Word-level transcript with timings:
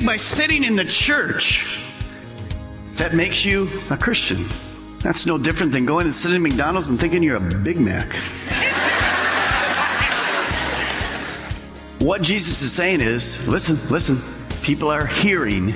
Think 0.00 0.06
by 0.06 0.16
sitting 0.16 0.64
in 0.64 0.76
the 0.76 0.84
church, 0.84 1.78
that 2.94 3.14
makes 3.14 3.44
you 3.44 3.68
a 3.90 3.96
Christian. 3.98 4.44
That's 5.00 5.26
no 5.26 5.36
different 5.36 5.72
than 5.72 5.84
going 5.84 6.04
and 6.04 6.14
sitting 6.14 6.36
at 6.36 6.42
McDonald's 6.42 6.88
and 6.88 6.98
thinking 6.98 7.22
you're 7.22 7.36
a 7.36 7.40
Big 7.40 7.78
Mac. 7.78 8.14
what 12.00 12.22
Jesus 12.22 12.62
is 12.62 12.72
saying 12.72 13.02
is 13.02 13.46
listen, 13.46 13.76
listen, 13.90 14.18
people 14.62 14.90
are 14.90 15.06
hearing. 15.06 15.74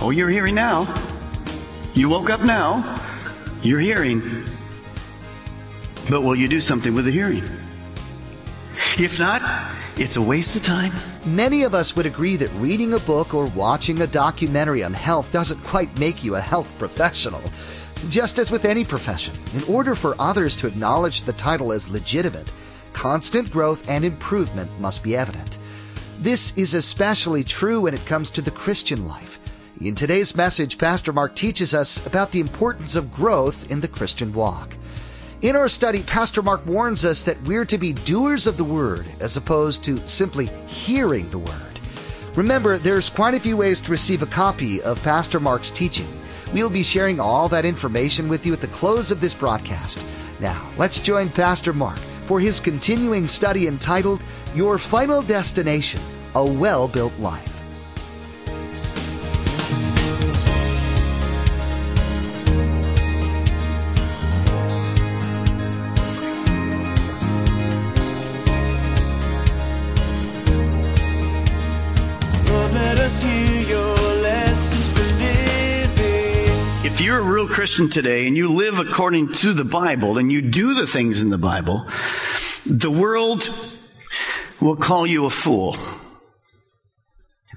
Oh, 0.00 0.10
you're 0.10 0.30
hearing 0.30 0.56
now. 0.56 0.92
You 1.94 2.08
woke 2.08 2.30
up 2.30 2.42
now. 2.42 3.00
You're 3.62 3.80
hearing. 3.80 4.22
But 6.10 6.22
will 6.22 6.36
you 6.36 6.48
do 6.48 6.60
something 6.60 6.94
with 6.94 7.04
the 7.04 7.12
hearing? 7.12 7.44
If 8.98 9.18
not, 9.18 9.42
it's 9.98 10.16
a 10.16 10.22
waste 10.22 10.56
of 10.56 10.62
time. 10.62 10.92
Many 11.24 11.62
of 11.62 11.74
us 11.74 11.96
would 11.96 12.04
agree 12.04 12.36
that 12.36 12.52
reading 12.54 12.92
a 12.92 12.98
book 13.00 13.32
or 13.32 13.46
watching 13.46 14.02
a 14.02 14.06
documentary 14.06 14.84
on 14.84 14.92
health 14.92 15.32
doesn't 15.32 15.64
quite 15.64 15.98
make 15.98 16.22
you 16.22 16.34
a 16.34 16.40
health 16.40 16.74
professional. 16.78 17.42
Just 18.10 18.38
as 18.38 18.50
with 18.50 18.66
any 18.66 18.84
profession, 18.84 19.34
in 19.54 19.62
order 19.64 19.94
for 19.94 20.14
others 20.18 20.54
to 20.56 20.66
acknowledge 20.66 21.22
the 21.22 21.32
title 21.32 21.72
as 21.72 21.88
legitimate, 21.88 22.52
constant 22.92 23.50
growth 23.50 23.88
and 23.88 24.04
improvement 24.04 24.70
must 24.78 25.02
be 25.02 25.16
evident. 25.16 25.58
This 26.20 26.56
is 26.58 26.74
especially 26.74 27.42
true 27.42 27.80
when 27.80 27.94
it 27.94 28.04
comes 28.04 28.30
to 28.32 28.42
the 28.42 28.50
Christian 28.50 29.08
life. 29.08 29.38
In 29.80 29.94
today's 29.94 30.36
message, 30.36 30.76
Pastor 30.76 31.12
Mark 31.12 31.34
teaches 31.34 31.74
us 31.74 32.06
about 32.06 32.30
the 32.32 32.40
importance 32.40 32.96
of 32.96 33.12
growth 33.12 33.70
in 33.70 33.80
the 33.80 33.88
Christian 33.88 34.32
walk. 34.34 34.76
In 35.42 35.54
our 35.54 35.68
study, 35.68 36.02
Pastor 36.02 36.40
Mark 36.40 36.64
warns 36.64 37.04
us 37.04 37.22
that 37.24 37.40
we're 37.42 37.66
to 37.66 37.76
be 37.76 37.92
doers 37.92 38.46
of 38.46 38.56
the 38.56 38.64
Word 38.64 39.04
as 39.20 39.36
opposed 39.36 39.84
to 39.84 39.98
simply 39.98 40.46
hearing 40.66 41.28
the 41.28 41.38
Word. 41.38 41.80
Remember, 42.34 42.78
there's 42.78 43.10
quite 43.10 43.34
a 43.34 43.40
few 43.40 43.54
ways 43.54 43.82
to 43.82 43.90
receive 43.90 44.22
a 44.22 44.26
copy 44.26 44.80
of 44.80 45.02
Pastor 45.02 45.38
Mark's 45.38 45.70
teaching. 45.70 46.08
We'll 46.54 46.70
be 46.70 46.82
sharing 46.82 47.20
all 47.20 47.50
that 47.50 47.66
information 47.66 48.28
with 48.30 48.46
you 48.46 48.54
at 48.54 48.62
the 48.62 48.68
close 48.68 49.10
of 49.10 49.20
this 49.20 49.34
broadcast. 49.34 50.02
Now, 50.40 50.70
let's 50.78 51.00
join 51.00 51.28
Pastor 51.28 51.74
Mark 51.74 51.98
for 52.22 52.40
his 52.40 52.58
continuing 52.58 53.28
study 53.28 53.66
entitled 53.66 54.22
Your 54.54 54.78
Final 54.78 55.20
Destination 55.20 56.00
A 56.34 56.44
Well 56.44 56.88
Built 56.88 57.16
Life. 57.18 57.55
Christian 77.66 77.90
today 77.90 78.28
and 78.28 78.36
you 78.36 78.52
live 78.52 78.78
according 78.78 79.32
to 79.32 79.52
the 79.52 79.64
Bible 79.64 80.18
and 80.18 80.30
you 80.30 80.40
do 80.40 80.74
the 80.74 80.86
things 80.86 81.20
in 81.20 81.30
the 81.30 81.36
Bible, 81.36 81.84
the 82.64 82.92
world 82.92 83.50
will 84.60 84.76
call 84.76 85.04
you 85.04 85.26
a 85.26 85.30
fool. 85.30 85.76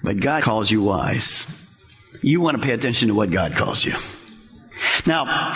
But 0.02 0.20
God 0.20 0.42
calls 0.42 0.72
you 0.72 0.82
wise. 0.82 1.86
You 2.24 2.42
want 2.42 2.60
to 2.60 2.68
pay 2.68 2.74
attention 2.74 3.10
to 3.10 3.14
what 3.14 3.30
God 3.30 3.54
calls 3.54 3.86
you. 3.86 3.94
Now, 5.06 5.54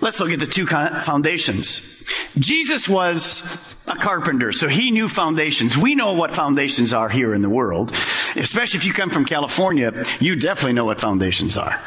let's 0.00 0.20
look 0.20 0.30
at 0.30 0.38
the 0.38 0.46
two 0.46 0.68
foundations. 0.68 2.04
Jesus 2.38 2.88
was 2.88 3.74
a 3.88 3.96
carpenter, 3.96 4.52
so 4.52 4.68
he 4.68 4.92
knew 4.92 5.08
foundations. 5.08 5.76
We 5.76 5.96
know 5.96 6.12
what 6.12 6.30
foundations 6.30 6.92
are 6.92 7.08
here 7.08 7.34
in 7.34 7.42
the 7.42 7.50
world. 7.50 7.90
Especially 8.36 8.78
if 8.78 8.84
you 8.84 8.92
come 8.92 9.10
from 9.10 9.24
California, 9.24 10.04
you 10.20 10.36
definitely 10.36 10.74
know 10.74 10.84
what 10.84 11.00
foundations 11.00 11.58
are. 11.58 11.80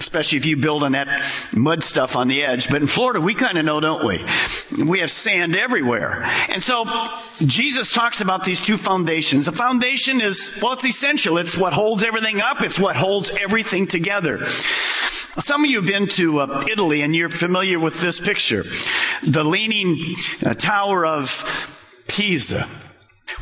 Especially 0.00 0.38
if 0.38 0.46
you 0.46 0.56
build 0.56 0.82
on 0.82 0.92
that 0.92 1.22
mud 1.54 1.84
stuff 1.84 2.16
on 2.16 2.26
the 2.26 2.42
edge. 2.42 2.68
But 2.68 2.80
in 2.80 2.86
Florida, 2.86 3.20
we 3.20 3.34
kind 3.34 3.58
of 3.58 3.64
know, 3.66 3.80
don't 3.80 4.04
we? 4.04 4.24
We 4.84 5.00
have 5.00 5.10
sand 5.10 5.54
everywhere. 5.54 6.22
And 6.48 6.62
so 6.62 6.86
Jesus 7.44 7.92
talks 7.92 8.22
about 8.22 8.44
these 8.44 8.60
two 8.60 8.78
foundations. 8.78 9.46
A 9.46 9.52
foundation 9.52 10.22
is, 10.22 10.58
well, 10.62 10.72
it's 10.72 10.84
essential. 10.86 11.36
It's 11.36 11.56
what 11.56 11.74
holds 11.74 12.02
everything 12.02 12.40
up. 12.40 12.62
It's 12.62 12.78
what 12.78 12.96
holds 12.96 13.30
everything 13.30 13.86
together. 13.86 14.42
Some 15.38 15.64
of 15.64 15.70
you 15.70 15.76
have 15.76 15.86
been 15.86 16.08
to 16.08 16.40
uh, 16.40 16.64
Italy 16.70 17.02
and 17.02 17.14
you're 17.14 17.28
familiar 17.30 17.78
with 17.78 18.00
this 18.00 18.18
picture. 18.18 18.64
The 19.22 19.44
leaning 19.44 20.16
uh, 20.44 20.54
tower 20.54 21.04
of 21.04 22.04
Pisa. 22.08 22.66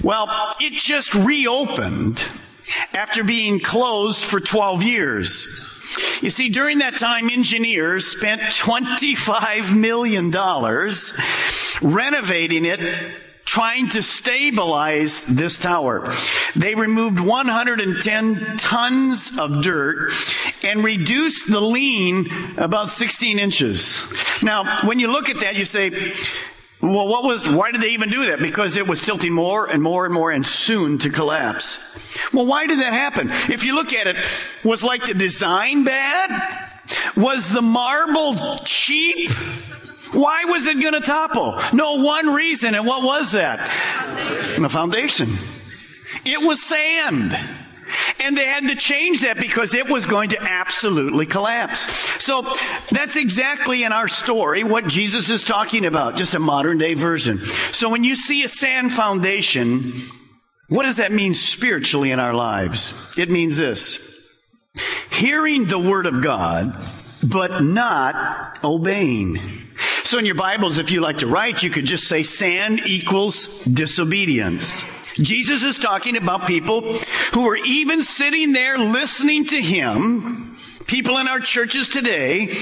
Well, 0.02 0.28
it 0.60 0.72
just 0.74 1.14
reopened 1.14 2.22
after 2.92 3.24
being 3.24 3.60
closed 3.60 4.20
for 4.20 4.40
12 4.40 4.82
years. 4.82 5.64
You 6.20 6.30
see, 6.30 6.48
during 6.48 6.78
that 6.78 6.98
time, 6.98 7.30
engineers 7.30 8.06
spent 8.06 8.40
$25 8.42 9.74
million 9.74 10.30
renovating 11.80 12.64
it 12.64 12.80
trying 13.44 13.88
to 13.88 14.02
stabilize 14.02 15.24
this 15.24 15.58
tower. 15.58 16.12
They 16.54 16.74
removed 16.74 17.18
110 17.18 18.56
tons 18.58 19.38
of 19.38 19.62
dirt 19.62 20.10
and 20.62 20.84
reduced 20.84 21.50
the 21.50 21.60
lean 21.60 22.26
about 22.58 22.90
16 22.90 23.38
inches. 23.38 24.12
Now, 24.42 24.86
when 24.86 24.98
you 24.98 25.10
look 25.10 25.30
at 25.30 25.40
that, 25.40 25.54
you 25.54 25.64
say, 25.64 25.90
well, 26.94 27.08
what 27.08 27.24
was, 27.24 27.48
why 27.48 27.70
did 27.72 27.80
they 27.80 27.88
even 27.88 28.10
do 28.10 28.26
that? 28.26 28.38
Because 28.38 28.76
it 28.76 28.86
was 28.86 29.02
tilting 29.02 29.32
more 29.32 29.66
and 29.66 29.82
more 29.82 30.04
and 30.04 30.14
more 30.14 30.30
and 30.30 30.44
soon 30.44 30.98
to 30.98 31.10
collapse. 31.10 31.98
Well, 32.32 32.46
why 32.46 32.66
did 32.66 32.78
that 32.78 32.92
happen? 32.92 33.30
If 33.52 33.64
you 33.64 33.74
look 33.74 33.92
at 33.92 34.06
it, 34.06 34.16
was 34.64 34.84
like 34.84 35.06
the 35.06 35.14
design 35.14 35.84
bad? 35.84 36.70
Was 37.16 37.48
the 37.50 37.62
marble 37.62 38.56
cheap? 38.64 39.30
Why 40.12 40.44
was 40.44 40.66
it 40.66 40.80
going 40.80 40.94
to 40.94 41.00
topple? 41.00 41.60
No 41.72 41.96
one 41.96 42.28
reason. 42.28 42.74
And 42.74 42.86
what 42.86 43.02
was 43.02 43.32
that? 43.32 43.58
The 44.58 44.68
foundation. 44.68 45.28
It 46.24 46.40
was 46.40 46.62
sand. 46.62 47.36
And 48.20 48.36
they 48.36 48.44
had 48.44 48.66
to 48.68 48.74
change 48.74 49.22
that 49.22 49.38
because 49.38 49.74
it 49.74 49.88
was 49.88 50.06
going 50.06 50.30
to 50.30 50.42
absolutely 50.42 51.26
collapse. 51.26 51.80
So 52.22 52.54
that's 52.90 53.16
exactly 53.16 53.84
in 53.84 53.92
our 53.92 54.08
story 54.08 54.64
what 54.64 54.86
Jesus 54.86 55.30
is 55.30 55.44
talking 55.44 55.84
about, 55.84 56.16
just 56.16 56.34
a 56.34 56.38
modern 56.38 56.78
day 56.78 56.94
version. 56.94 57.38
So 57.38 57.90
when 57.90 58.04
you 58.04 58.16
see 58.16 58.42
a 58.44 58.48
sand 58.48 58.92
foundation, 58.92 59.92
what 60.68 60.84
does 60.84 60.96
that 60.96 61.12
mean 61.12 61.34
spiritually 61.34 62.10
in 62.10 62.20
our 62.20 62.34
lives? 62.34 63.16
It 63.16 63.30
means 63.30 63.56
this. 63.56 64.14
Hearing 65.10 65.64
the 65.66 65.78
word 65.78 66.06
of 66.06 66.22
God, 66.22 66.76
but 67.22 67.62
not 67.62 68.62
obeying. 68.62 69.38
So 70.04 70.18
in 70.18 70.24
your 70.24 70.34
Bibles, 70.34 70.78
if 70.78 70.90
you 70.90 71.00
like 71.00 71.18
to 71.18 71.26
write, 71.26 71.62
you 71.62 71.70
could 71.70 71.84
just 71.84 72.08
say 72.08 72.22
sand 72.22 72.80
equals 72.86 73.62
disobedience. 73.64 74.97
Jesus 75.20 75.64
is 75.64 75.78
talking 75.78 76.16
about 76.16 76.46
people 76.46 76.94
who 77.32 77.48
are 77.48 77.56
even 77.56 78.02
sitting 78.02 78.52
there 78.52 78.78
listening 78.78 79.46
to 79.46 79.60
him. 79.60 80.56
People 80.86 81.18
in 81.18 81.28
our 81.28 81.40
churches 81.40 81.88
today 81.88 82.54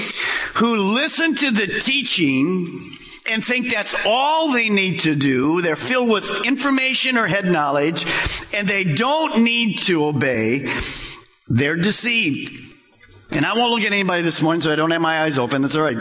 who 0.55 0.95
listen 0.95 1.35
to 1.37 1.51
the 1.51 1.67
teaching 1.81 2.97
and 3.29 3.45
think 3.45 3.71
that's 3.71 3.95
all 4.05 4.53
they 4.53 4.69
need 4.69 5.01
to 5.01 5.15
do. 5.15 5.63
They're 5.63 5.77
filled 5.77 6.09
with 6.09 6.45
information 6.45 7.17
or 7.17 7.27
head 7.27 7.45
knowledge 7.45 8.07
and 8.55 8.67
they 8.67 8.85
don't 8.85 9.43
need 9.45 9.81
to 9.81 10.05
obey. 10.07 10.73
They're 11.49 11.77
deceived. 11.77 12.75
And 13.31 13.45
I 13.45 13.55
won't 13.55 13.73
look 13.73 13.83
at 13.83 13.93
anybody 13.93 14.23
this 14.23 14.41
morning, 14.41 14.63
so 14.63 14.73
I 14.73 14.77
don't 14.77 14.91
have 14.93 15.01
my 15.01 15.23
eyes 15.23 15.39
open. 15.39 15.63
That's 15.63 15.77
all 15.77 15.83
right. 15.83 15.97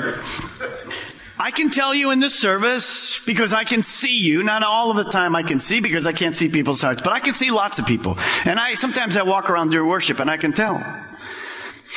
I 1.46 1.52
can 1.52 1.70
tell 1.70 1.94
you 1.94 2.10
in 2.10 2.20
this 2.20 2.34
service 2.34 3.24
because 3.24 3.54
I 3.54 3.66
can 3.66 3.84
see 3.84 4.18
you. 4.18 4.42
Not 4.42 4.64
all 4.64 4.90
of 4.90 4.98
the 4.98 5.12
time 5.12 5.36
I 5.36 5.44
can 5.44 5.60
see 5.60 5.80
because 5.80 6.08
I 6.08 6.12
can't 6.12 6.34
see 6.34 6.50
people's 6.50 6.82
hearts, 6.82 7.04
but 7.04 7.14
I 7.14 7.20
can 7.20 7.36
see 7.36 7.52
lots 7.52 7.78
of 7.78 7.86
people. 7.86 8.18
And 8.46 8.60
I, 8.60 8.74
sometimes 8.74 9.16
I 9.16 9.22
walk 9.22 9.48
around 9.48 9.70
during 9.70 9.88
worship 9.88 10.20
and 10.20 10.28
I 10.28 10.38
can 10.38 10.54
tell. 10.54 10.84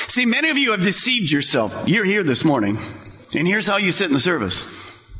See, 0.07 0.27
many 0.27 0.51
of 0.51 0.59
you 0.59 0.73
have 0.73 0.83
deceived 0.83 1.31
yourself. 1.31 1.89
You're 1.89 2.05
here 2.05 2.23
this 2.23 2.45
morning, 2.45 2.77
and 3.35 3.49
here's 3.49 3.67
how 3.67 3.79
you 3.79 3.91
sit 3.91 4.09
in 4.09 4.13
the 4.13 4.21
service. 4.21 5.19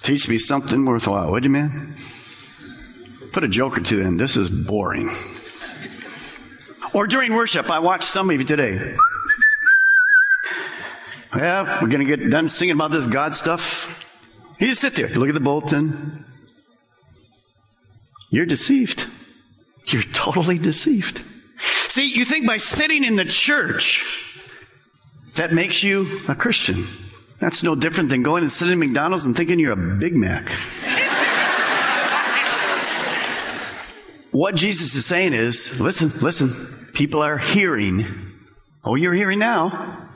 Teach 0.00 0.26
me 0.26 0.38
something 0.38 0.86
worthwhile, 0.86 1.30
would 1.30 1.44
you, 1.44 1.50
man? 1.50 1.94
Put 3.32 3.44
a 3.44 3.48
joke 3.48 3.76
or 3.76 3.82
two 3.82 4.00
in. 4.00 4.16
This 4.16 4.34
is 4.34 4.48
boring. 4.48 5.10
Or 6.94 7.06
during 7.06 7.34
worship, 7.34 7.70
I 7.70 7.80
watched 7.80 8.04
some 8.04 8.30
of 8.30 8.36
you 8.38 8.44
today. 8.44 8.96
Yeah, 11.34 11.80
we're 11.80 11.88
going 11.88 12.06
to 12.06 12.16
get 12.16 12.28
done 12.28 12.48
singing 12.48 12.74
about 12.74 12.90
this 12.90 13.06
God 13.06 13.32
stuff. 13.32 13.98
You 14.58 14.68
just 14.68 14.82
sit 14.82 14.94
there, 14.94 15.08
look 15.08 15.28
at 15.28 15.34
the 15.34 15.40
bulletin. 15.40 16.24
You're 18.30 18.46
deceived. 18.46 19.06
You're 19.86 20.02
totally 20.02 20.58
deceived. 20.58 21.22
See, 21.88 22.14
you 22.14 22.24
think 22.24 22.46
by 22.46 22.58
sitting 22.58 23.02
in 23.02 23.16
the 23.16 23.24
church, 23.24 24.40
that 25.34 25.52
makes 25.52 25.82
you 25.82 26.06
a 26.28 26.34
Christian. 26.34 26.84
That's 27.38 27.62
no 27.62 27.74
different 27.74 28.10
than 28.10 28.22
going 28.22 28.42
and 28.42 28.50
sitting 28.50 28.74
at 28.74 28.78
McDonald's 28.78 29.26
and 29.26 29.36
thinking 29.36 29.58
you're 29.58 29.72
a 29.72 29.98
Big 29.98 30.14
Mac. 30.14 30.48
what 34.30 34.54
Jesus 34.54 34.94
is 34.94 35.06
saying 35.06 35.32
is 35.32 35.80
listen, 35.80 36.10
listen, 36.20 36.50
people 36.92 37.22
are 37.22 37.38
hearing. 37.38 38.04
Oh, 38.84 38.94
you're 38.94 39.14
hearing 39.14 39.38
now. 39.38 40.10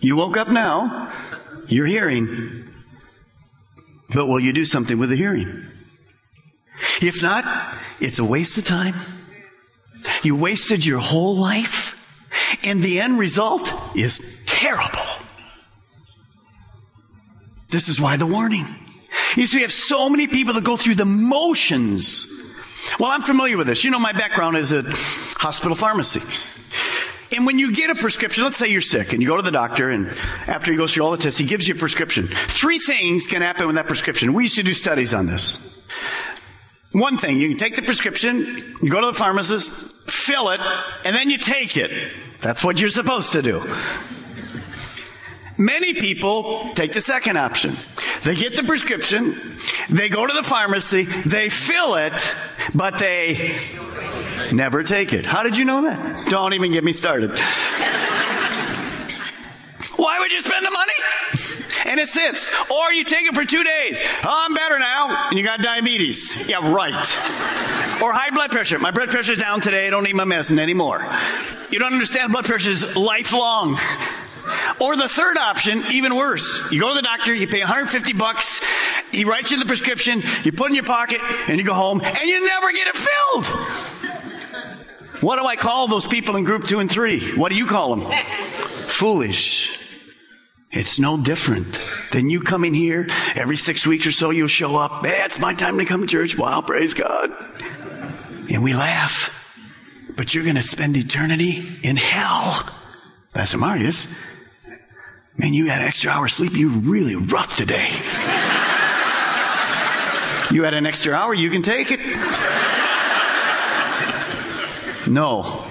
You 0.00 0.16
woke 0.16 0.36
up 0.36 0.48
now. 0.48 1.12
You're 1.68 1.86
hearing. 1.86 2.68
But 4.14 4.26
will 4.26 4.40
you 4.40 4.52
do 4.52 4.64
something 4.64 4.98
with 4.98 5.10
the 5.10 5.16
hearing? 5.16 5.48
If 7.00 7.22
not, 7.22 7.44
it's 8.00 8.18
a 8.18 8.24
waste 8.24 8.58
of 8.58 8.64
time. 8.64 8.94
You 10.22 10.36
wasted 10.36 10.84
your 10.84 10.98
whole 10.98 11.36
life, 11.36 11.94
and 12.64 12.82
the 12.82 13.00
end 13.00 13.18
result 13.18 13.72
is 13.96 14.42
terrible. 14.46 15.00
This 17.68 17.88
is 17.88 18.00
why 18.00 18.16
the 18.16 18.26
warning. 18.26 18.66
You 19.34 19.46
see, 19.46 19.58
we 19.58 19.62
have 19.62 19.72
so 19.72 20.08
many 20.08 20.26
people 20.26 20.54
that 20.54 20.64
go 20.64 20.76
through 20.76 20.94
the 20.94 21.04
motions. 21.04 22.26
Well, 23.00 23.10
I'm 23.10 23.22
familiar 23.22 23.56
with 23.56 23.66
this. 23.66 23.84
You 23.84 23.90
know, 23.90 23.98
my 23.98 24.12
background 24.12 24.56
is 24.56 24.72
at 24.72 24.84
hospital 24.86 25.74
pharmacy. 25.74 26.20
And 27.34 27.44
when 27.44 27.58
you 27.58 27.72
get 27.72 27.90
a 27.90 27.94
prescription, 27.94 28.44
let's 28.44 28.56
say 28.56 28.68
you're 28.68 28.80
sick 28.80 29.12
and 29.12 29.20
you 29.20 29.28
go 29.28 29.36
to 29.36 29.42
the 29.42 29.50
doctor 29.50 29.90
and 29.90 30.08
after 30.46 30.70
he 30.70 30.78
goes 30.78 30.94
through 30.94 31.04
all 31.04 31.10
the 31.10 31.18
tests, 31.18 31.38
he 31.38 31.46
gives 31.46 31.66
you 31.66 31.74
a 31.74 31.78
prescription. 31.78 32.26
Three 32.26 32.78
things 32.78 33.26
can 33.26 33.42
happen 33.42 33.66
with 33.66 33.76
that 33.76 33.88
prescription. 33.88 34.32
We 34.32 34.44
used 34.44 34.56
to 34.56 34.62
do 34.62 34.72
studies 34.72 35.12
on 35.12 35.26
this. 35.26 35.88
One 36.92 37.18
thing, 37.18 37.40
you 37.40 37.48
can 37.48 37.58
take 37.58 37.76
the 37.76 37.82
prescription, 37.82 38.46
you 38.80 38.90
go 38.90 39.00
to 39.00 39.08
the 39.08 39.12
pharmacist, 39.12 40.10
fill 40.10 40.50
it, 40.50 40.60
and 41.04 41.14
then 41.14 41.28
you 41.28 41.36
take 41.36 41.76
it. 41.76 41.90
That's 42.40 42.64
what 42.64 42.80
you're 42.80 42.88
supposed 42.88 43.32
to 43.32 43.42
do. 43.42 43.62
Many 45.58 45.94
people 45.94 46.72
take 46.74 46.92
the 46.92 47.00
second 47.00 47.38
option. 47.38 47.74
They 48.22 48.34
get 48.34 48.56
the 48.56 48.62
prescription, 48.62 49.36
they 49.90 50.08
go 50.08 50.26
to 50.26 50.32
the 50.32 50.42
pharmacy, 50.42 51.04
they 51.04 51.48
fill 51.48 51.96
it, 51.96 52.34
but 52.74 52.98
they 52.98 53.58
never 54.52 54.82
take 54.82 55.12
it. 55.12 55.26
How 55.26 55.42
did 55.42 55.56
you 55.56 55.64
know 55.64 55.82
that? 55.82 56.28
Don't 56.28 56.54
even 56.54 56.72
get 56.72 56.84
me 56.84 56.92
started. 56.92 57.38
Why 59.96 60.18
would 60.18 60.30
you 60.30 60.40
spend 60.40 60.64
the 60.64 60.70
money? 60.70 60.92
And 61.86 62.00
it 62.00 62.08
sits. 62.08 62.50
Or 62.70 62.92
you 62.92 63.04
take 63.04 63.26
it 63.26 63.34
for 63.34 63.44
two 63.44 63.64
days. 63.64 64.00
Oh, 64.24 64.44
I'm 64.46 64.54
better 64.54 64.78
now. 64.78 65.28
And 65.30 65.38
you 65.38 65.44
got 65.44 65.60
diabetes. 65.60 66.48
Yeah, 66.48 66.72
right. 66.72 67.06
Or 68.02 68.12
high 68.12 68.30
blood 68.30 68.50
pressure. 68.50 68.78
My 68.78 68.90
blood 68.90 69.10
pressure's 69.10 69.38
down 69.38 69.60
today. 69.60 69.86
I 69.86 69.90
don't 69.90 70.04
need 70.04 70.16
my 70.16 70.24
medicine 70.24 70.58
anymore. 70.58 71.04
You 71.70 71.78
don't 71.78 71.92
understand 71.92 72.32
blood 72.32 72.44
pressure 72.44 72.70
is 72.70 72.96
lifelong. 72.96 73.78
Or 74.80 74.96
the 74.96 75.08
third 75.08 75.38
option, 75.38 75.82
even 75.90 76.14
worse. 76.14 76.70
You 76.70 76.80
go 76.80 76.90
to 76.90 76.94
the 76.94 77.02
doctor, 77.02 77.34
you 77.34 77.48
pay 77.48 77.60
150 77.60 78.12
bucks, 78.12 78.60
he 79.10 79.24
writes 79.24 79.50
you 79.50 79.58
the 79.58 79.64
prescription, 79.64 80.22
you 80.44 80.52
put 80.52 80.66
it 80.66 80.68
in 80.68 80.74
your 80.76 80.84
pocket, 80.84 81.20
and 81.48 81.58
you 81.58 81.64
go 81.64 81.74
home, 81.74 82.00
and 82.00 82.28
you 82.28 82.46
never 82.46 82.70
get 82.70 82.86
it 82.86 82.96
filled. 82.96 83.85
What 85.26 85.40
do 85.40 85.44
I 85.44 85.56
call 85.56 85.88
those 85.88 86.06
people 86.06 86.36
in 86.36 86.44
group 86.44 86.68
two 86.68 86.78
and 86.78 86.88
three? 86.88 87.36
What 87.36 87.50
do 87.50 87.58
you 87.58 87.66
call 87.66 87.96
them? 87.96 88.12
Foolish. 88.86 89.76
It's 90.70 91.00
no 91.00 91.20
different 91.20 91.84
than 92.12 92.30
you 92.30 92.40
coming 92.40 92.74
here 92.74 93.08
every 93.34 93.56
six 93.56 93.84
weeks 93.84 94.06
or 94.06 94.12
so. 94.12 94.30
You'll 94.30 94.46
show 94.46 94.76
up. 94.76 95.04
Hey, 95.04 95.24
it's 95.24 95.40
my 95.40 95.52
time 95.52 95.78
to 95.78 95.84
come 95.84 96.02
to 96.02 96.06
church. 96.06 96.38
Wow, 96.38 96.60
praise 96.60 96.94
God. 96.94 97.32
And 98.52 98.62
we 98.62 98.72
laugh. 98.72 99.32
But 100.14 100.32
you're 100.32 100.44
going 100.44 100.54
to 100.54 100.62
spend 100.62 100.96
eternity 100.96 101.72
in 101.82 101.96
hell. 101.96 102.64
Pastor 103.34 103.58
Marius, 103.58 104.06
man, 105.36 105.54
you 105.54 105.66
had 105.66 105.80
an 105.80 105.88
extra 105.88 106.12
hour 106.12 106.28
sleep. 106.28 106.52
You 106.52 106.68
really 106.68 107.16
rough 107.16 107.56
today. 107.56 107.88
you 110.54 110.62
had 110.62 110.74
an 110.74 110.86
extra 110.86 111.14
hour. 111.14 111.34
You 111.34 111.50
can 111.50 111.62
take 111.62 111.90
it. 111.90 112.65
No. 115.06 115.64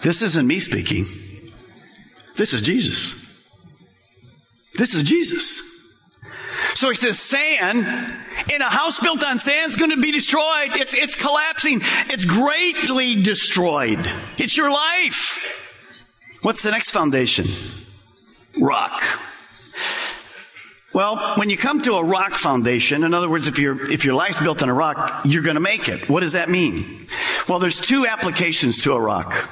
This 0.00 0.22
isn't 0.22 0.46
me 0.46 0.58
speaking. 0.60 1.04
This 2.36 2.52
is 2.52 2.62
Jesus. 2.62 3.22
This 4.74 4.94
is 4.94 5.02
Jesus. 5.02 5.74
So 6.74 6.90
he 6.90 6.94
says, 6.94 7.18
sand 7.18 8.14
in 8.52 8.60
a 8.60 8.68
house 8.68 9.00
built 9.00 9.24
on 9.24 9.38
sand 9.38 9.70
is 9.70 9.76
going 9.76 9.90
to 9.90 9.96
be 9.96 10.12
destroyed. 10.12 10.72
It's, 10.74 10.94
it's 10.94 11.14
collapsing. 11.14 11.80
It's 12.08 12.24
greatly 12.24 13.22
destroyed. 13.22 14.00
It's 14.38 14.56
your 14.56 14.70
life. 14.70 15.64
What's 16.42 16.62
the 16.62 16.70
next 16.70 16.90
foundation? 16.90 17.46
Rock. 18.60 19.02
Well, 20.92 21.34
when 21.36 21.50
you 21.50 21.58
come 21.58 21.82
to 21.82 21.94
a 21.94 22.04
rock 22.04 22.38
foundation, 22.38 23.04
in 23.04 23.12
other 23.12 23.28
words, 23.28 23.46
if, 23.48 23.58
your 23.58 23.90
if 23.90 24.04
your 24.04 24.14
life's 24.14 24.40
built 24.40 24.62
on 24.62 24.68
a 24.68 24.74
rock, 24.74 25.24
you're 25.24 25.42
going 25.42 25.56
to 25.56 25.60
make 25.60 25.88
it. 25.88 26.08
What 26.08 26.20
does 26.20 26.32
that 26.32 26.48
mean? 26.48 27.06
Well, 27.48 27.60
there's 27.60 27.78
two 27.78 28.06
applications 28.06 28.82
to 28.84 28.92
a 28.92 29.00
rock. 29.00 29.48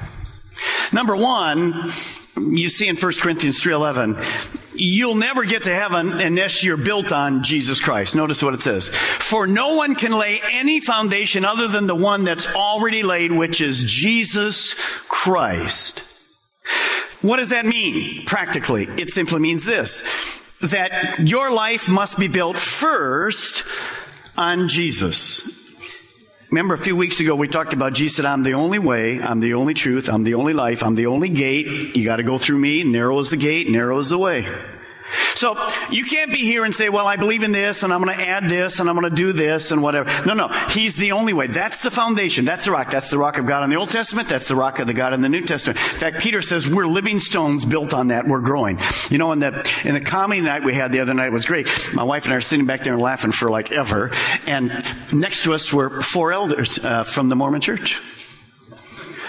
Number 0.92 1.14
one, 1.14 1.92
you 2.36 2.68
see 2.68 2.88
in 2.88 2.96
1 2.96 3.12
Corinthians 3.20 3.62
3.11, 3.62 4.72
you'll 4.74 5.14
never 5.14 5.44
get 5.44 5.64
to 5.64 5.74
heaven 5.74 6.20
unless 6.20 6.64
you're 6.64 6.76
built 6.76 7.12
on 7.12 7.44
Jesus 7.44 7.80
Christ. 7.80 8.16
Notice 8.16 8.42
what 8.42 8.54
it 8.54 8.62
says. 8.62 8.88
For 8.88 9.46
no 9.46 9.74
one 9.76 9.94
can 9.94 10.12
lay 10.12 10.40
any 10.52 10.80
foundation 10.80 11.44
other 11.44 11.68
than 11.68 11.86
the 11.86 11.94
one 11.94 12.24
that's 12.24 12.48
already 12.48 13.04
laid, 13.04 13.30
which 13.30 13.60
is 13.60 13.84
Jesus 13.84 14.74
Christ. 15.08 16.10
What 17.22 17.36
does 17.36 17.50
that 17.50 17.64
mean 17.64 18.26
practically? 18.26 18.84
It 18.84 19.10
simply 19.10 19.38
means 19.38 19.64
this, 19.64 20.02
that 20.60 21.20
your 21.20 21.50
life 21.52 21.88
must 21.88 22.18
be 22.18 22.28
built 22.28 22.56
first 22.56 23.62
on 24.36 24.68
Jesus. 24.68 25.63
Remember 26.54 26.74
a 26.74 26.78
few 26.78 26.94
weeks 26.94 27.18
ago 27.18 27.34
we 27.34 27.48
talked 27.48 27.72
about 27.72 27.94
Jesus 27.94 28.14
said, 28.14 28.26
I'm 28.26 28.44
the 28.44 28.54
only 28.54 28.78
way, 28.78 29.20
I'm 29.20 29.40
the 29.40 29.54
only 29.54 29.74
truth, 29.74 30.08
I'm 30.08 30.22
the 30.22 30.34
only 30.34 30.52
life, 30.52 30.84
I'm 30.84 30.94
the 30.94 31.06
only 31.06 31.28
gate. 31.28 31.96
You 31.96 32.04
gotta 32.04 32.22
go 32.22 32.38
through 32.38 32.58
me. 32.58 32.84
Narrow 32.84 33.18
is 33.18 33.30
the 33.30 33.36
gate, 33.36 33.68
narrow 33.68 33.98
is 33.98 34.10
the 34.10 34.18
way. 34.18 34.46
So 35.34 35.68
you 35.90 36.04
can't 36.04 36.30
be 36.30 36.38
here 36.38 36.64
and 36.64 36.74
say, 36.74 36.88
well, 36.88 37.06
I 37.06 37.16
believe 37.16 37.42
in 37.42 37.52
this 37.52 37.82
and 37.82 37.92
I'm 37.92 38.02
going 38.02 38.16
to 38.16 38.24
add 38.24 38.48
this 38.48 38.80
and 38.80 38.88
I'm 38.88 38.96
going 38.96 39.10
to 39.10 39.14
do 39.14 39.32
this 39.32 39.72
and 39.72 39.82
whatever. 39.82 40.10
No, 40.24 40.34
no. 40.34 40.48
He's 40.70 40.96
the 40.96 41.12
only 41.12 41.32
way. 41.32 41.46
That's 41.46 41.82
the 41.82 41.90
foundation. 41.90 42.44
That's 42.44 42.64
the 42.64 42.70
rock. 42.70 42.90
That's 42.90 43.10
the 43.10 43.18
rock 43.18 43.38
of 43.38 43.46
God 43.46 43.64
in 43.64 43.70
the 43.70 43.76
Old 43.76 43.90
Testament. 43.90 44.28
That's 44.28 44.48
the 44.48 44.56
rock 44.56 44.78
of 44.78 44.86
the 44.86 44.94
God 44.94 45.12
in 45.12 45.20
the 45.20 45.28
New 45.28 45.44
Testament. 45.44 45.78
In 45.78 45.98
fact, 45.98 46.20
Peter 46.20 46.40
says 46.42 46.68
we're 46.68 46.86
living 46.86 47.20
stones 47.20 47.64
built 47.64 47.92
on 47.92 48.08
that. 48.08 48.26
We're 48.26 48.40
growing. 48.40 48.78
You 49.10 49.18
know, 49.18 49.32
in 49.32 49.40
the, 49.40 49.70
in 49.84 49.94
the 49.94 50.00
comedy 50.00 50.40
night 50.40 50.64
we 50.64 50.74
had 50.74 50.92
the 50.92 51.00
other 51.00 51.14
night 51.14 51.32
was 51.32 51.44
great. 51.44 51.68
My 51.94 52.04
wife 52.04 52.24
and 52.24 52.32
I 52.32 52.36
are 52.36 52.40
sitting 52.40 52.66
back 52.66 52.84
there 52.84 52.96
laughing 52.96 53.32
for 53.32 53.50
like 53.50 53.72
ever. 53.72 54.10
And 54.46 54.84
next 55.12 55.44
to 55.44 55.54
us 55.54 55.72
were 55.72 56.00
four 56.00 56.32
elders 56.32 56.78
uh, 56.78 57.04
from 57.04 57.28
the 57.28 57.36
Mormon 57.36 57.60
church. 57.60 58.23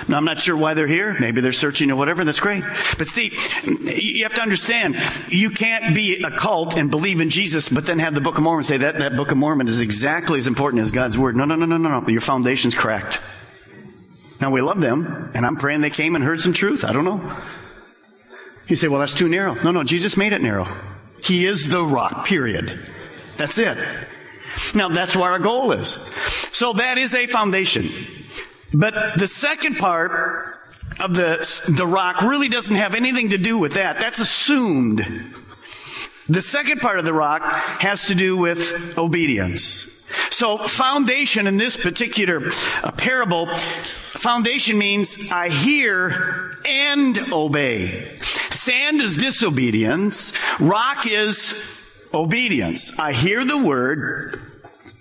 Now, 0.07 0.17
I'm 0.17 0.25
not 0.25 0.39
sure 0.39 0.55
why 0.55 0.75
they're 0.75 0.87
here. 0.87 1.15
Maybe 1.19 1.41
they're 1.41 1.51
searching 1.51 1.89
or 1.89 1.95
whatever. 1.95 2.23
That's 2.23 2.39
great. 2.39 2.63
But 2.97 3.07
see, 3.07 3.31
you 3.63 4.23
have 4.23 4.35
to 4.35 4.41
understand, 4.41 4.97
you 5.29 5.49
can't 5.49 5.95
be 5.95 6.21
a 6.21 6.31
cult 6.31 6.77
and 6.77 6.91
believe 6.91 7.21
in 7.21 7.29
Jesus, 7.29 7.69
but 7.69 7.87
then 7.87 7.99
have 7.99 8.13
the 8.13 8.21
Book 8.21 8.37
of 8.37 8.43
Mormon 8.43 8.63
say 8.63 8.77
that 8.77 8.99
that 8.99 9.15
Book 9.15 9.31
of 9.31 9.37
Mormon 9.37 9.67
is 9.67 9.79
exactly 9.79 10.37
as 10.37 10.45
important 10.45 10.81
as 10.81 10.91
God's 10.91 11.17
Word. 11.17 11.35
No, 11.35 11.45
no, 11.45 11.55
no, 11.55 11.65
no, 11.65 11.77
no, 11.77 11.99
no. 11.99 12.07
Your 12.07 12.21
foundation's 12.21 12.75
cracked. 12.75 13.19
Now, 14.39 14.51
we 14.51 14.61
love 14.61 14.79
them, 14.79 15.31
and 15.33 15.45
I'm 15.45 15.55
praying 15.55 15.81
they 15.81 15.89
came 15.89 16.15
and 16.15 16.23
heard 16.23 16.39
some 16.39 16.53
truth. 16.53 16.85
I 16.85 16.93
don't 16.93 17.05
know. 17.05 17.35
You 18.67 18.75
say, 18.75 18.87
well, 18.87 18.99
that's 18.99 19.13
too 19.13 19.29
narrow. 19.29 19.55
No, 19.55 19.71
no, 19.71 19.83
Jesus 19.83 20.17
made 20.17 20.33
it 20.33 20.41
narrow. 20.41 20.65
He 21.23 21.45
is 21.45 21.69
the 21.69 21.83
rock, 21.83 22.25
period. 22.25 22.89
That's 23.37 23.57
it. 23.57 23.77
Now, 24.75 24.89
that's 24.89 25.15
where 25.15 25.31
our 25.31 25.39
goal 25.39 25.71
is. 25.71 25.89
So 26.51 26.73
that 26.73 26.97
is 26.97 27.15
a 27.15 27.27
foundation. 27.27 27.85
But 28.75 29.17
the 29.17 29.27
second 29.27 29.77
part 29.77 30.59
of 30.99 31.13
the, 31.13 31.73
the 31.75 31.87
rock 31.87 32.21
really 32.21 32.49
doesn't 32.49 32.75
have 32.75 32.93
anything 32.93 33.29
to 33.29 33.37
do 33.37 33.57
with 33.57 33.73
that. 33.73 33.99
That's 33.99 34.19
assumed. 34.19 34.99
The 36.27 36.41
second 36.41 36.81
part 36.81 36.99
of 36.99 37.05
the 37.05 37.13
rock 37.13 37.41
has 37.43 38.07
to 38.07 38.15
do 38.15 38.37
with 38.37 38.97
obedience. 38.97 40.05
So 40.29 40.57
foundation 40.57 41.47
in 41.47 41.57
this 41.57 41.77
particular 41.77 42.49
uh, 42.83 42.91
parable, 42.91 43.47
foundation 44.11 44.77
means 44.77 45.31
I 45.31 45.49
hear 45.49 46.57
and 46.65 47.17
obey. 47.31 48.17
Sand 48.21 49.01
is 49.01 49.15
disobedience. 49.15 50.33
Rock 50.59 51.05
is 51.07 51.53
obedience. 52.13 52.99
I 52.99 53.13
hear 53.13 53.45
the 53.45 53.63
word 53.63 54.41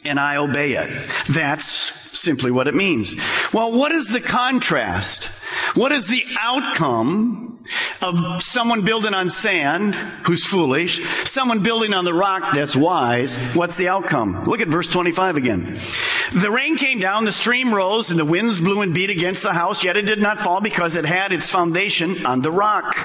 and 0.05 0.21
I 0.21 0.37
obey 0.37 0.73
it. 0.73 1.09
That's 1.29 1.69
simply 2.19 2.51
what 2.51 2.69
it 2.69 2.75
means. 2.75 3.17
Well, 3.53 3.73
what 3.73 3.93
is 3.93 4.09
the 4.09 4.21
contrast? 4.21 5.27
What 5.77 5.93
is 5.93 6.07
the 6.07 6.25
outcome 6.41 7.65
of 8.03 8.43
someone 8.43 8.83
building 8.83 9.15
on 9.15 9.31
sand 9.31 9.95
who's 9.95 10.45
foolish, 10.45 11.05
someone 11.29 11.63
building 11.63 11.95
on 11.95 12.05
the 12.05 12.15
rock 12.15 12.55
that's 12.55 12.77
wise? 12.77 13.37
What's 13.55 13.77
the 13.77 13.89
outcome? 13.89 14.45
Look 14.45 14.61
at 14.61 14.69
verse 14.69 14.89
25 14.89 15.37
again. 15.37 15.79
The 16.33 16.51
rain 16.51 16.77
came 16.77 17.01
down, 17.01 17.25
the 17.25 17.33
stream 17.33 17.75
rose, 17.75 18.11
and 18.11 18.19
the 18.19 18.25
winds 18.25 18.61
blew 18.61 18.83
and 18.83 18.95
beat 18.95 19.11
against 19.11 19.43
the 19.43 19.53
house, 19.53 19.85
yet 19.85 19.97
it 19.97 20.07
did 20.07 20.21
not 20.21 20.41
fall 20.41 20.61
because 20.61 20.97
it 20.97 21.05
had 21.05 21.33
its 21.33 21.51
foundation 21.51 22.27
on 22.27 22.43
the 22.43 22.53
rock. 22.53 22.97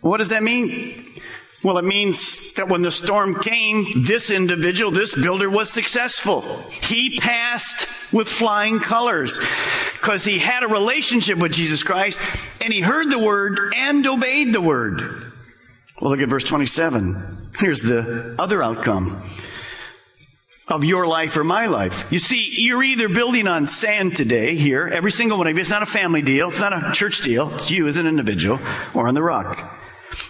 What 0.00 0.18
does 0.18 0.30
that 0.30 0.42
mean? 0.42 1.06
Well, 1.62 1.78
it 1.78 1.84
means 1.84 2.54
that 2.54 2.68
when 2.68 2.82
the 2.82 2.90
storm 2.90 3.40
came, 3.40 4.04
this 4.04 4.30
individual, 4.30 4.90
this 4.90 5.14
builder 5.14 5.48
was 5.48 5.70
successful. 5.70 6.40
He 6.70 7.20
passed 7.20 7.86
with 8.12 8.28
flying 8.28 8.80
colors 8.80 9.38
because 9.94 10.24
he 10.24 10.40
had 10.40 10.64
a 10.64 10.68
relationship 10.68 11.38
with 11.38 11.52
Jesus 11.52 11.84
Christ 11.84 12.20
and 12.60 12.72
he 12.72 12.80
heard 12.80 13.10
the 13.10 13.18
word 13.18 13.72
and 13.76 14.04
obeyed 14.04 14.52
the 14.52 14.60
word. 14.60 15.32
Well, 16.00 16.10
look 16.10 16.20
at 16.20 16.28
verse 16.28 16.42
27. 16.42 17.50
Here's 17.58 17.82
the 17.82 18.34
other 18.40 18.60
outcome 18.60 19.22
of 20.66 20.84
your 20.84 21.06
life 21.06 21.36
or 21.36 21.44
my 21.44 21.66
life. 21.66 22.10
You 22.10 22.18
see, 22.18 22.54
you're 22.56 22.82
either 22.82 23.08
building 23.08 23.46
on 23.46 23.68
sand 23.68 24.16
today 24.16 24.56
here, 24.56 24.88
every 24.88 25.12
single 25.12 25.38
one 25.38 25.46
of 25.46 25.54
you. 25.54 25.60
It's 25.60 25.70
not 25.70 25.82
a 25.82 25.86
family 25.86 26.22
deal. 26.22 26.48
It's 26.48 26.60
not 26.60 26.72
a 26.72 26.92
church 26.92 27.22
deal. 27.22 27.54
It's 27.54 27.70
you 27.70 27.86
as 27.86 27.98
an 27.98 28.08
individual 28.08 28.58
or 28.94 29.06
on 29.06 29.14
the 29.14 29.22
rock. 29.22 29.78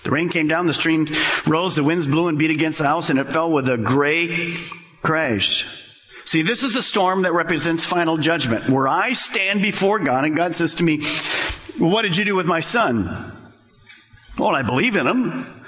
The 0.04 0.10
rain 0.10 0.28
came 0.28 0.48
down, 0.48 0.66
the 0.66 0.74
stream 0.74 1.06
rose, 1.46 1.76
the 1.76 1.84
winds 1.84 2.06
blew 2.06 2.28
and 2.28 2.38
beat 2.38 2.50
against 2.50 2.78
the 2.78 2.86
house, 2.86 3.10
and 3.10 3.18
it 3.18 3.28
fell 3.28 3.50
with 3.50 3.68
a 3.68 3.76
great 3.76 4.58
crash. 5.02 5.80
See, 6.24 6.42
this 6.42 6.62
is 6.62 6.76
a 6.76 6.82
storm 6.82 7.22
that 7.22 7.32
represents 7.32 7.84
final 7.84 8.16
judgment, 8.16 8.68
where 8.68 8.88
I 8.88 9.12
stand 9.12 9.60
before 9.60 9.98
God, 9.98 10.24
and 10.24 10.36
God 10.36 10.54
says 10.54 10.76
to 10.76 10.84
me, 10.84 11.02
What 11.78 12.02
did 12.02 12.16
you 12.16 12.24
do 12.24 12.36
with 12.36 12.46
my 12.46 12.60
son? 12.60 13.08
Well, 14.38 14.54
I 14.54 14.62
believe 14.62 14.96
in 14.96 15.06
him. 15.06 15.62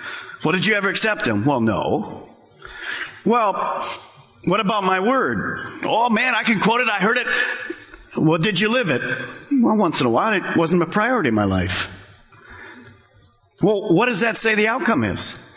Well, 0.44 0.52
did 0.52 0.64
you 0.64 0.74
ever 0.74 0.88
accept 0.88 1.26
him? 1.26 1.44
Well, 1.44 1.60
no. 1.60 2.28
Well, 3.24 3.86
what 4.44 4.60
about 4.60 4.84
my 4.84 5.00
word? 5.00 5.60
Oh 5.84 6.10
man, 6.10 6.34
I 6.34 6.42
can 6.42 6.60
quote 6.60 6.80
it. 6.80 6.88
I 6.88 6.98
heard 6.98 7.18
it. 7.18 7.26
Well, 8.16 8.38
did 8.38 8.60
you 8.60 8.70
live 8.70 8.90
it? 8.90 9.02
Well, 9.50 9.76
once 9.76 10.00
in 10.00 10.06
a 10.06 10.10
while, 10.10 10.32
it 10.34 10.56
wasn't 10.56 10.82
a 10.82 10.86
priority 10.86 11.28
in 11.28 11.34
my 11.34 11.44
life. 11.44 12.03
Well, 13.64 13.94
what 13.94 14.06
does 14.06 14.20
that 14.20 14.36
say 14.36 14.54
the 14.54 14.68
outcome 14.68 15.04
is? 15.04 15.50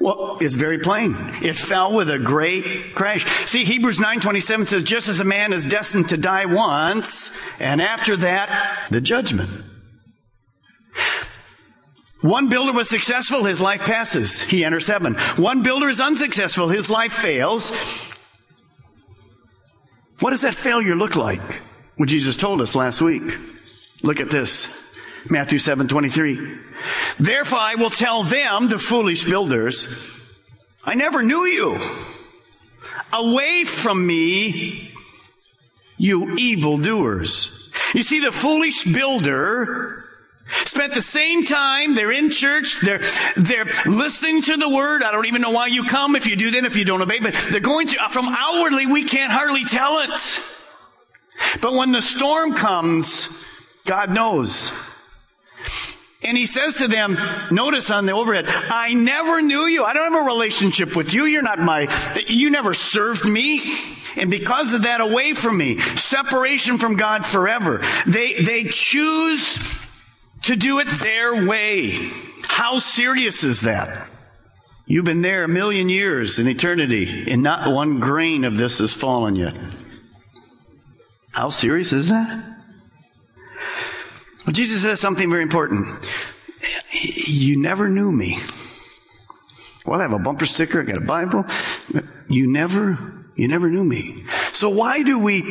Well, 0.00 0.38
it's 0.40 0.56
very 0.56 0.80
plain. 0.80 1.14
It 1.40 1.56
fell 1.56 1.94
with 1.94 2.10
a 2.10 2.18
great 2.18 2.96
crash. 2.96 3.24
See, 3.46 3.64
Hebrews 3.64 4.00
9:27 4.00 4.66
says 4.66 4.82
just 4.82 5.08
as 5.08 5.20
a 5.20 5.24
man 5.24 5.52
is 5.52 5.64
destined 5.64 6.08
to 6.08 6.16
die 6.16 6.46
once, 6.46 7.30
and 7.60 7.80
after 7.80 8.16
that, 8.16 8.88
the 8.90 9.00
judgment. 9.00 9.48
One 12.22 12.48
builder 12.48 12.72
was 12.72 12.88
successful, 12.88 13.44
his 13.44 13.60
life 13.60 13.82
passes. 13.82 14.42
He 14.42 14.64
enters 14.64 14.88
heaven. 14.88 15.14
One 15.36 15.62
builder 15.62 15.88
is 15.88 16.00
unsuccessful, 16.00 16.68
his 16.68 16.90
life 16.90 17.12
fails. 17.12 17.70
What 20.18 20.30
does 20.30 20.42
that 20.42 20.56
failure 20.56 20.96
look 20.96 21.14
like? 21.14 21.62
Well, 21.98 22.06
Jesus 22.06 22.34
told 22.34 22.60
us 22.60 22.74
last 22.74 23.00
week. 23.00 23.38
Look 24.02 24.18
at 24.18 24.30
this. 24.30 24.85
Matthew 25.30 25.58
7 25.58 25.88
23. 25.88 26.58
Therefore 27.18 27.58
I 27.58 27.74
will 27.76 27.90
tell 27.90 28.22
them, 28.22 28.68
the 28.68 28.78
foolish 28.78 29.24
builders, 29.24 30.12
I 30.84 30.94
never 30.94 31.22
knew 31.22 31.44
you. 31.44 31.78
Away 33.12 33.64
from 33.64 34.06
me, 34.06 34.90
you 35.96 36.36
evildoers. 36.36 37.72
You 37.94 38.02
see, 38.02 38.20
the 38.20 38.32
foolish 38.32 38.84
builder 38.84 40.04
spent 40.48 40.94
the 40.94 41.02
same 41.02 41.44
time, 41.44 41.94
they're 41.94 42.12
in 42.12 42.30
church, 42.30 42.80
they're, 42.80 43.00
they're 43.36 43.66
listening 43.86 44.42
to 44.42 44.56
the 44.56 44.68
word. 44.68 45.02
I 45.02 45.10
don't 45.10 45.26
even 45.26 45.42
know 45.42 45.50
why 45.50 45.68
you 45.68 45.84
come 45.84 46.14
if 46.14 46.26
you 46.26 46.36
do 46.36 46.50
then 46.50 46.66
if 46.66 46.76
you 46.76 46.84
don't 46.84 47.02
obey, 47.02 47.18
but 47.20 47.34
they're 47.50 47.60
going 47.60 47.88
to, 47.88 48.08
from 48.10 48.26
outwardly, 48.28 48.86
we 48.86 49.04
can't 49.04 49.32
hardly 49.32 49.64
tell 49.64 50.00
it. 50.00 50.10
But 51.60 51.74
when 51.74 51.92
the 51.92 52.02
storm 52.02 52.54
comes, 52.54 53.44
God 53.86 54.10
knows. 54.10 54.70
And 56.26 56.36
he 56.36 56.46
says 56.46 56.76
to 56.76 56.88
them, 56.88 57.16
notice 57.50 57.90
on 57.90 58.06
the 58.06 58.12
overhead, 58.12 58.46
I 58.48 58.94
never 58.94 59.40
knew 59.40 59.66
you. 59.66 59.84
I 59.84 59.92
don't 59.94 60.12
have 60.12 60.22
a 60.22 60.26
relationship 60.26 60.96
with 60.96 61.14
you. 61.14 61.24
You're 61.24 61.42
not 61.42 61.60
my, 61.60 61.88
you 62.26 62.50
never 62.50 62.74
served 62.74 63.24
me. 63.24 63.60
And 64.16 64.30
because 64.30 64.74
of 64.74 64.82
that, 64.82 65.00
away 65.00 65.34
from 65.34 65.58
me, 65.58 65.78
separation 65.78 66.78
from 66.78 66.96
God 66.96 67.24
forever. 67.24 67.82
They, 68.06 68.42
they 68.42 68.64
choose 68.64 69.58
to 70.42 70.56
do 70.56 70.80
it 70.80 70.88
their 70.88 71.46
way. 71.46 72.10
How 72.44 72.78
serious 72.78 73.44
is 73.44 73.62
that? 73.62 74.08
You've 74.86 75.04
been 75.04 75.22
there 75.22 75.44
a 75.44 75.48
million 75.48 75.88
years 75.88 76.38
in 76.38 76.48
eternity, 76.48 77.30
and 77.30 77.42
not 77.42 77.70
one 77.72 78.00
grain 78.00 78.44
of 78.44 78.56
this 78.56 78.78
has 78.78 78.92
fallen 78.92 79.36
yet. 79.36 79.56
How 81.32 81.50
serious 81.50 81.92
is 81.92 82.08
that? 82.08 82.55
Jesus 84.52 84.82
says 84.82 85.00
something 85.00 85.28
very 85.28 85.42
important. 85.42 85.88
You 87.02 87.60
never 87.60 87.88
knew 87.88 88.12
me. 88.12 88.38
Well, 89.84 90.00
I 90.00 90.02
have 90.02 90.12
a 90.12 90.18
bumper 90.18 90.46
sticker, 90.46 90.80
I 90.80 90.84
got 90.84 90.96
a 90.96 91.00
Bible. 91.00 91.44
You 92.28 92.50
never, 92.50 92.98
you 93.36 93.48
never 93.48 93.68
knew 93.68 93.84
me. 93.84 94.24
So 94.52 94.68
why 94.68 95.02
do 95.02 95.18
we, 95.18 95.42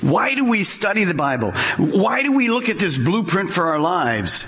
why 0.00 0.34
do 0.34 0.44
we 0.44 0.64
study 0.64 1.04
the 1.04 1.14
Bible? 1.14 1.52
Why 1.76 2.22
do 2.22 2.32
we 2.32 2.48
look 2.48 2.68
at 2.68 2.78
this 2.78 2.96
blueprint 2.96 3.50
for 3.50 3.68
our 3.68 3.78
lives? 3.78 4.44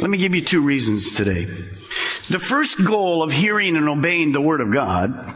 Let 0.00 0.08
me 0.08 0.18
give 0.18 0.34
you 0.34 0.42
two 0.42 0.62
reasons 0.62 1.14
today. 1.14 1.44
The 1.44 2.38
first 2.38 2.82
goal 2.84 3.22
of 3.22 3.32
hearing 3.32 3.76
and 3.76 3.88
obeying 3.88 4.32
the 4.32 4.40
Word 4.40 4.60
of 4.60 4.72
God 4.72 5.34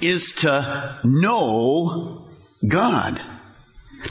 is 0.00 0.32
to 0.34 1.00
know 1.04 2.28
God 2.66 3.20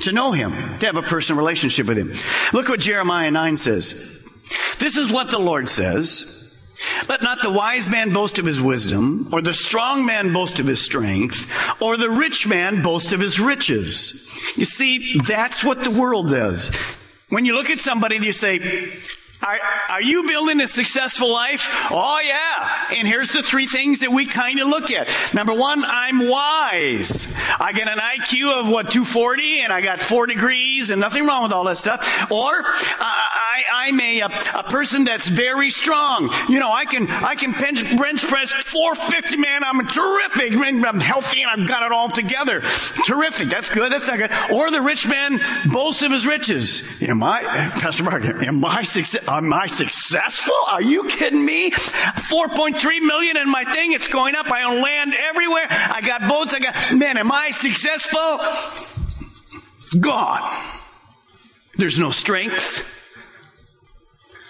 to 0.01 0.12
know 0.12 0.32
him, 0.32 0.51
to 0.80 0.86
have 0.86 0.98
a 0.98 1.01
personal 1.01 1.39
relationship 1.39 1.88
with 1.88 1.98
him. 1.98 2.13
Look 2.54 2.70
what 2.70 2.80
Jeremiah 2.80 3.32
9 3.32 3.58
says. 3.58 4.25
This 4.80 4.98
is 4.98 5.12
what 5.12 5.32
the 5.32 5.39
Lord 5.39 5.70
says. 5.70 6.44
Let 7.10 7.24
not 7.24 7.42
the 7.42 7.51
wise 7.51 7.89
man 7.89 8.13
boast 8.13 8.38
of 8.38 8.46
his 8.46 8.62
wisdom, 8.62 9.30
or 9.32 9.42
the 9.42 9.54
strong 9.54 10.06
man 10.06 10.32
boast 10.32 10.60
of 10.60 10.68
his 10.68 10.82
strength, 10.82 11.51
or 11.82 11.98
the 11.98 12.10
rich 12.10 12.48
man 12.48 12.82
boast 12.82 13.13
of 13.13 13.20
his 13.20 13.39
riches. 13.39 14.30
You 14.56 14.66
see, 14.66 15.20
that's 15.20 15.63
what 15.63 15.84
the 15.84 15.92
world 15.92 16.30
does. 16.30 16.75
When 17.30 17.46
you 17.46 17.56
look 17.56 17.70
at 17.70 17.80
somebody, 17.80 18.18
you 18.18 18.32
say, 18.32 18.60
are, 19.44 19.60
are, 19.91 20.01
you 20.01 20.25
building 20.25 20.60
a 20.62 20.67
successful 20.67 21.32
life? 21.32 21.67
Oh 21.91 22.20
yeah. 22.24 22.98
And 22.98 23.08
here's 23.08 23.32
the 23.32 23.44
three 23.44 23.67
things 23.67 24.00
that 24.00 24.12
we 24.12 24.25
kind 24.25 24.60
of 24.60 24.67
look 24.67 24.91
at. 24.91 25.10
Number 25.34 25.53
one, 25.53 25.84
I'm 25.86 26.27
wise. 26.27 27.34
I 27.60 27.72
get 27.74 27.88
an 27.88 28.00
IQ 28.00 28.62
of 28.62 28.70
what, 28.70 28.91
240 28.91 29.62
and 29.62 29.72
I 29.72 29.82
got 29.82 30.01
four 30.01 30.25
degrees 30.25 30.89
and 30.89 31.00
nothing 31.00 31.25
wrong 31.25 31.44
with 31.44 31.51
all 31.51 31.65
that 31.65 31.77
stuff. 31.77 32.32
Or, 32.32 32.51
uh, 32.56 33.24
I, 33.74 33.88
am 33.90 34.00
a, 34.00 34.22
uh, 34.22 34.30
a, 34.56 34.64
person 34.64 35.04
that's 35.04 35.30
very 35.30 35.70
strong. 35.70 36.32
You 36.50 36.60
know, 36.60 36.72
I 36.72 36.86
can, 36.86 37.10
I 37.10 37.36
can 37.36 37.52
bench, 37.52 37.84
bench 37.98 38.28
press 38.28 38.52
450, 38.52 39.38
man. 39.38 39.64
I'm 39.64 39.86
terrific. 39.88 40.54
I'm 40.54 41.00
healthy 41.00 41.44
and 41.44 41.62
I've 41.62 41.68
got 41.68 41.84
it 41.84 41.92
all 41.92 42.10
together. 42.10 42.62
Terrific. 43.06 43.50
That's 43.50 43.70
good. 43.70 43.92
That's 43.92 44.08
not 44.08 44.18
good. 44.18 44.32
Or 44.52 44.72
the 44.72 44.82
rich 44.82 45.08
man 45.08 45.40
boasts 45.72 46.02
of 46.02 46.12
his 46.12 46.26
riches. 46.26 47.02
Am 47.02 47.24
I, 47.24 47.42
Pastor 47.42 48.04
Mark, 48.04 48.24
am 48.26 48.64
I 48.64 48.84
success, 48.84 49.28
am 49.28 49.54
I 49.54 49.68
successful? 49.68 50.56
Are 50.70 50.82
you 50.82 51.06
kidding 51.06 51.44
me? 51.44 51.72
4.3 51.72 53.02
million 53.02 53.38
in 53.38 53.50
my 53.50 53.64
thing. 53.74 53.94
It's 53.94 54.08
going 54.08 54.36
up. 54.36 54.52
I 54.52 54.64
own 54.64 54.82
land 54.82 55.14
everywhere. 55.14 55.68
I 55.70 56.02
got 56.02 56.28
boats. 56.30 56.54
I 56.54 56.60
got, 56.60 56.94
man, 56.94 57.18
am 57.18 57.32
I 57.32 57.52
successful? 57.52 58.40
It's 59.82 59.94
gone. 59.94 60.52
There's 61.78 62.00
no 62.00 62.12
strength. 62.12 62.97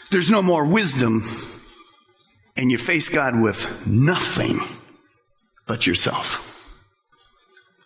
There's 0.10 0.32
no 0.32 0.42
more 0.42 0.66
wisdom, 0.66 1.22
and 2.56 2.72
you 2.72 2.78
face 2.78 3.10
God 3.10 3.42
with 3.42 3.86
nothing 3.88 4.60
but 5.68 5.86
yourself. 5.86 6.48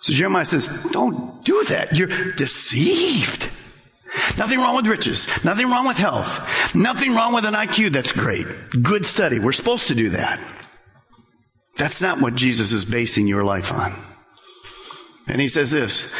So 0.01 0.13
Jeremiah 0.13 0.45
says, 0.45 0.67
Don't 0.91 1.43
do 1.45 1.63
that. 1.65 1.97
You're 1.97 2.33
deceived. 2.33 3.49
Nothing 4.37 4.59
wrong 4.59 4.75
with 4.75 4.87
riches. 4.87 5.27
Nothing 5.45 5.69
wrong 5.69 5.87
with 5.87 5.97
health. 5.97 6.75
Nothing 6.75 7.13
wrong 7.15 7.33
with 7.33 7.45
an 7.45 7.53
IQ. 7.53 7.93
That's 7.93 8.11
great. 8.11 8.45
Good 8.81 9.05
study. 9.05 9.39
We're 9.39 9.51
supposed 9.51 9.87
to 9.87 9.95
do 9.95 10.09
that. 10.09 10.39
That's 11.77 12.01
not 12.01 12.21
what 12.21 12.35
Jesus 12.35 12.71
is 12.71 12.85
basing 12.85 13.27
your 13.27 13.43
life 13.43 13.71
on. 13.71 13.93
And 15.27 15.39
he 15.39 15.47
says 15.47 15.71
this, 15.71 16.13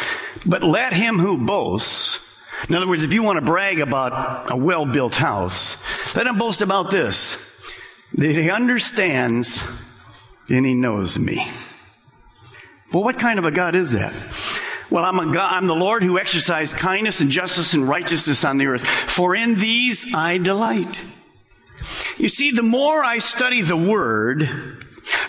but 0.45 0.63
let 0.63 0.93
him 0.93 1.19
who 1.19 1.37
boasts, 1.37 2.30
in 2.69 2.75
other 2.75 2.87
words, 2.87 3.03
if 3.03 3.13
you 3.13 3.23
want 3.23 3.37
to 3.37 3.45
brag 3.45 3.79
about 3.79 4.51
a 4.51 4.55
well 4.55 4.85
built 4.85 5.15
house, 5.15 6.15
let 6.15 6.27
him 6.27 6.37
boast 6.37 6.61
about 6.61 6.91
this 6.91 7.47
that 8.13 8.31
he 8.31 8.49
understands 8.49 9.81
and 10.49 10.65
he 10.65 10.73
knows 10.73 11.17
me. 11.17 11.45
Well, 12.93 13.03
what 13.03 13.19
kind 13.19 13.39
of 13.39 13.45
a 13.45 13.51
God 13.51 13.75
is 13.75 13.93
that? 13.93 14.13
Well, 14.89 15.05
I'm 15.05 15.17
a 15.19 15.33
God, 15.33 15.53
I'm 15.53 15.67
the 15.67 15.73
Lord 15.73 16.03
who 16.03 16.19
exercised 16.19 16.75
kindness 16.75 17.21
and 17.21 17.31
justice 17.31 17.73
and 17.73 17.87
righteousness 17.87 18.43
on 18.43 18.57
the 18.57 18.67
earth. 18.67 18.85
For 18.85 19.33
in 19.33 19.55
these 19.55 20.13
I 20.13 20.37
delight. 20.37 20.99
You 22.17 22.27
see, 22.27 22.51
the 22.51 22.63
more 22.63 23.01
I 23.01 23.19
study 23.19 23.61
the 23.61 23.77
Word, 23.77 24.49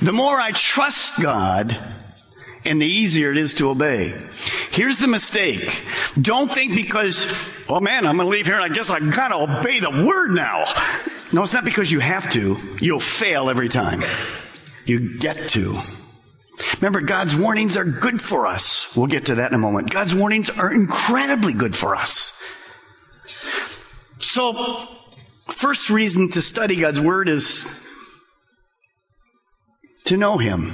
the 0.02 0.12
more 0.12 0.40
I 0.40 0.50
trust 0.50 1.22
God, 1.22 1.78
and 2.64 2.82
the 2.82 2.86
easier 2.86 3.30
it 3.30 3.38
is 3.38 3.54
to 3.56 3.70
obey. 3.70 4.18
Here's 4.72 4.96
the 4.96 5.06
mistake. 5.06 5.82
Don't 6.20 6.50
think 6.50 6.74
because, 6.74 7.26
oh 7.68 7.80
man, 7.80 8.06
I'm 8.06 8.16
going 8.16 8.26
to 8.26 8.30
leave 8.30 8.46
here 8.46 8.54
and 8.54 8.64
I 8.64 8.74
guess 8.74 8.88
I 8.88 9.00
got 9.00 9.28
to 9.28 9.36
obey 9.36 9.80
the 9.80 9.90
Word 9.90 10.32
now. 10.32 10.64
No, 11.30 11.42
it's 11.42 11.52
not 11.52 11.64
because 11.64 11.92
you 11.92 12.00
have 12.00 12.30
to. 12.32 12.56
You'll 12.80 12.98
fail 12.98 13.50
every 13.50 13.68
time. 13.68 14.02
You 14.86 15.18
get 15.18 15.36
to. 15.50 15.78
Remember, 16.80 17.00
God's 17.00 17.36
warnings 17.36 17.76
are 17.76 17.84
good 17.84 18.20
for 18.20 18.46
us. 18.46 18.96
We'll 18.96 19.06
get 19.06 19.26
to 19.26 19.36
that 19.36 19.50
in 19.50 19.54
a 19.54 19.58
moment. 19.58 19.90
God's 19.90 20.14
warnings 20.14 20.48
are 20.50 20.72
incredibly 20.72 21.52
good 21.52 21.76
for 21.76 21.94
us. 21.94 22.38
So, 24.20 24.88
first 25.48 25.90
reason 25.90 26.30
to 26.30 26.42
study 26.42 26.76
God's 26.76 27.00
Word 27.00 27.28
is 27.28 27.64
to 30.12 30.18
know 30.18 30.38
Him. 30.38 30.70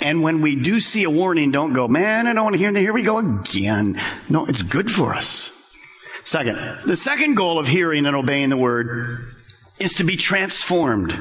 And 0.00 0.22
when 0.22 0.42
we 0.42 0.56
do 0.56 0.80
see 0.80 1.04
a 1.04 1.10
warning, 1.10 1.50
don't 1.50 1.72
go, 1.72 1.88
man, 1.88 2.26
I 2.26 2.32
don't 2.32 2.44
want 2.44 2.54
to 2.54 2.58
hear. 2.58 2.72
Here 2.72 2.92
we 2.92 3.02
go 3.02 3.18
again. 3.18 3.98
No, 4.28 4.46
it's 4.46 4.62
good 4.62 4.90
for 4.90 5.14
us. 5.14 5.56
Second, 6.24 6.58
the 6.84 6.96
second 6.96 7.36
goal 7.36 7.58
of 7.58 7.66
hearing 7.66 8.04
and 8.04 8.14
obeying 8.14 8.50
the 8.50 8.56
Word 8.56 9.32
is 9.78 9.94
to 9.94 10.04
be 10.04 10.16
transformed. 10.16 11.14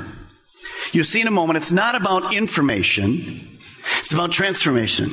You'll 0.91 1.05
see 1.05 1.21
in 1.21 1.27
a 1.27 1.31
moment, 1.31 1.57
it's 1.57 1.71
not 1.71 1.95
about 1.95 2.33
information. 2.33 3.59
It's 3.99 4.13
about 4.13 4.31
transformation. 4.31 5.09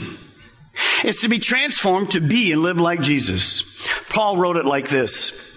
It's 1.04 1.22
to 1.22 1.28
be 1.28 1.38
transformed 1.38 2.12
to 2.12 2.20
be 2.20 2.52
and 2.52 2.62
live 2.62 2.80
like 2.80 3.00
Jesus. 3.00 3.86
Paul 4.08 4.38
wrote 4.38 4.56
it 4.56 4.66
like 4.66 4.88
this. 4.88 5.52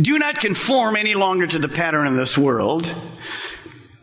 Do 0.00 0.18
not 0.18 0.38
conform 0.38 0.96
any 0.96 1.14
longer 1.14 1.46
to 1.46 1.58
the 1.58 1.68
pattern 1.68 2.06
of 2.06 2.14
this 2.14 2.36
world, 2.36 2.94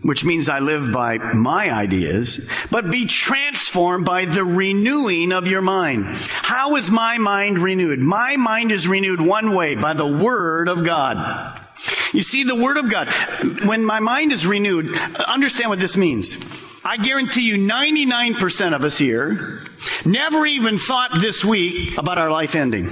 which 0.03 0.23
means 0.23 0.49
I 0.49 0.59
live 0.59 0.91
by 0.91 1.17
my 1.17 1.71
ideas, 1.71 2.49
but 2.69 2.91
be 2.91 3.05
transformed 3.05 4.05
by 4.05 4.25
the 4.25 4.43
renewing 4.43 5.31
of 5.31 5.47
your 5.47 5.61
mind. 5.61 6.05
How 6.29 6.75
is 6.75 6.91
my 6.91 7.17
mind 7.17 7.57
renewed? 7.57 7.99
My 7.99 8.35
mind 8.35 8.71
is 8.71 8.87
renewed 8.87 9.21
one 9.21 9.55
way, 9.55 9.75
by 9.75 9.93
the 9.93 10.07
Word 10.07 10.67
of 10.67 10.85
God. 10.85 11.59
You 12.13 12.21
see, 12.21 12.43
the 12.43 12.55
Word 12.55 12.77
of 12.77 12.91
God, 12.91 13.11
when 13.65 13.83
my 13.83 13.99
mind 13.99 14.31
is 14.31 14.45
renewed, 14.45 14.95
understand 15.27 15.69
what 15.69 15.79
this 15.79 15.97
means. 15.97 16.37
I 16.85 16.97
guarantee 16.97 17.47
you 17.47 17.55
99% 17.57 18.73
of 18.73 18.83
us 18.83 18.97
here 18.97 19.63
never 20.05 20.45
even 20.45 20.77
thought 20.77 21.19
this 21.19 21.43
week 21.43 21.97
about 21.97 22.17
our 22.17 22.29
life 22.29 22.55
ending. 22.55 22.89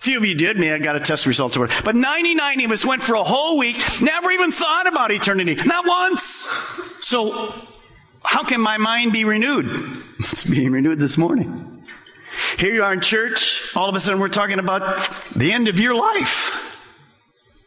Few 0.00 0.16
of 0.16 0.24
you 0.24 0.34
did. 0.34 0.58
Me, 0.58 0.72
I 0.72 0.78
got 0.78 0.96
a 0.96 1.00
test 1.00 1.26
results 1.26 1.58
or 1.58 1.60
whatever. 1.60 1.82
But 1.84 1.94
99 1.94 2.64
of 2.64 2.70
us 2.72 2.86
went 2.86 3.02
for 3.02 3.16
a 3.16 3.22
whole 3.22 3.58
week, 3.58 3.76
never 4.00 4.30
even 4.30 4.50
thought 4.50 4.86
about 4.86 5.12
eternity. 5.12 5.56
Not 5.66 5.86
once. 5.86 6.48
So, 7.00 7.54
how 8.22 8.42
can 8.42 8.62
my 8.62 8.78
mind 8.78 9.12
be 9.12 9.24
renewed? 9.24 9.66
It's 10.18 10.46
being 10.46 10.72
renewed 10.72 11.00
this 11.00 11.18
morning. 11.18 11.84
Here 12.56 12.72
you 12.72 12.82
are 12.82 12.94
in 12.94 13.02
church. 13.02 13.76
All 13.76 13.90
of 13.90 13.94
a 13.94 14.00
sudden 14.00 14.20
we're 14.20 14.28
talking 14.28 14.58
about 14.58 15.06
the 15.36 15.52
end 15.52 15.68
of 15.68 15.78
your 15.78 15.94
life. 15.94 16.82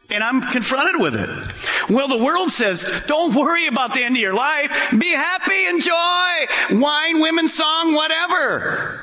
And 0.09 0.23
I'm 0.23 0.41
confronted 0.41 0.99
with 0.99 1.15
it. 1.15 1.29
Well, 1.87 2.07
the 2.07 2.17
world 2.23 2.51
says, 2.51 3.03
don't 3.05 3.35
worry 3.35 3.67
about 3.67 3.93
the 3.93 4.03
end 4.03 4.15
of 4.15 4.21
your 4.21 4.33
life. 4.33 4.91
Be 4.97 5.11
happy, 5.11 5.67
enjoy, 5.67 6.79
wine, 6.81 7.19
women, 7.19 7.47
song, 7.47 7.93
whatever. 7.93 9.02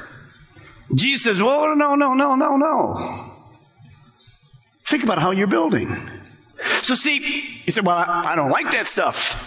Jesus 0.94 1.24
says, 1.24 1.42
well, 1.42 1.76
no, 1.76 1.94
no, 1.94 2.14
no, 2.14 2.34
no, 2.34 2.56
no. 2.56 3.32
Think 4.86 5.04
about 5.04 5.18
how 5.18 5.30
you're 5.30 5.46
building. 5.46 5.94
So 6.82 6.94
see, 6.94 7.20
he 7.20 7.70
said, 7.70 7.86
well, 7.86 7.96
I, 7.96 8.32
I 8.32 8.36
don't 8.36 8.50
like 8.50 8.72
that 8.72 8.86
stuff. 8.86 9.46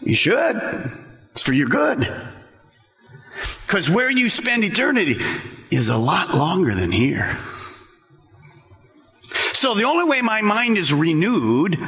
You 0.00 0.14
should. 0.14 0.56
It's 1.32 1.42
for 1.42 1.52
your 1.52 1.68
good. 1.68 2.10
Because 3.66 3.90
where 3.90 4.10
you 4.10 4.30
spend 4.30 4.64
eternity 4.64 5.20
is 5.70 5.88
a 5.88 5.96
lot 5.96 6.34
longer 6.34 6.74
than 6.74 6.92
here. 6.92 7.36
So 9.52 9.74
the 9.74 9.84
only 9.84 10.04
way 10.04 10.22
my 10.22 10.42
mind 10.42 10.78
is 10.78 10.92
renewed 10.92 11.78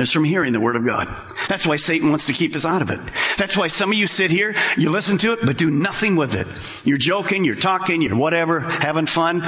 is 0.00 0.12
from 0.12 0.24
hearing 0.24 0.52
the 0.52 0.60
Word 0.60 0.76
of 0.76 0.84
God. 0.84 1.08
That's 1.48 1.66
why 1.66 1.76
Satan 1.76 2.10
wants 2.10 2.26
to 2.26 2.32
keep 2.32 2.54
us 2.54 2.64
out 2.64 2.82
of 2.82 2.90
it. 2.90 3.00
That's 3.36 3.56
why 3.56 3.68
some 3.68 3.90
of 3.90 3.98
you 3.98 4.06
sit 4.06 4.30
here, 4.30 4.54
you 4.76 4.90
listen 4.90 5.18
to 5.18 5.32
it, 5.32 5.40
but 5.44 5.58
do 5.58 5.70
nothing 5.70 6.16
with 6.16 6.34
it. 6.34 6.46
You're 6.86 6.98
joking, 6.98 7.44
you're 7.44 7.56
talking, 7.56 8.02
you're 8.02 8.16
whatever, 8.16 8.60
having 8.60 9.06
fun, 9.06 9.42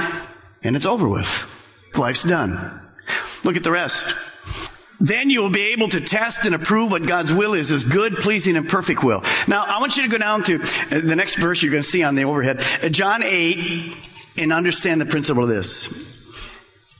and 0.63 0.75
it's 0.75 0.85
over 0.85 1.07
with. 1.07 1.59
Life's 1.97 2.23
done. 2.23 2.57
Look 3.43 3.57
at 3.57 3.63
the 3.63 3.71
rest. 3.71 4.07
Then 4.99 5.29
you 5.29 5.41
will 5.41 5.49
be 5.49 5.73
able 5.73 5.89
to 5.89 5.99
test 5.99 6.45
and 6.45 6.55
approve 6.55 6.91
what 6.91 7.05
God's 7.05 7.33
will 7.33 7.53
is, 7.53 7.71
is 7.71 7.83
good, 7.83 8.13
pleasing, 8.15 8.55
and 8.55 8.69
perfect 8.69 9.03
will. 9.03 9.21
Now, 9.47 9.65
I 9.65 9.79
want 9.79 9.97
you 9.97 10.03
to 10.03 10.09
go 10.09 10.17
down 10.17 10.43
to 10.43 10.61
uh, 10.61 11.01
the 11.01 11.15
next 11.15 11.35
verse 11.35 11.61
you're 11.61 11.71
going 11.71 11.83
to 11.83 11.89
see 11.89 12.03
on 12.03 12.15
the 12.15 12.23
overhead. 12.23 12.61
John 12.91 13.21
8, 13.21 13.97
and 14.37 14.53
understand 14.53 15.01
the 15.01 15.05
principle 15.05 15.43
of 15.43 15.49
this. 15.49 16.12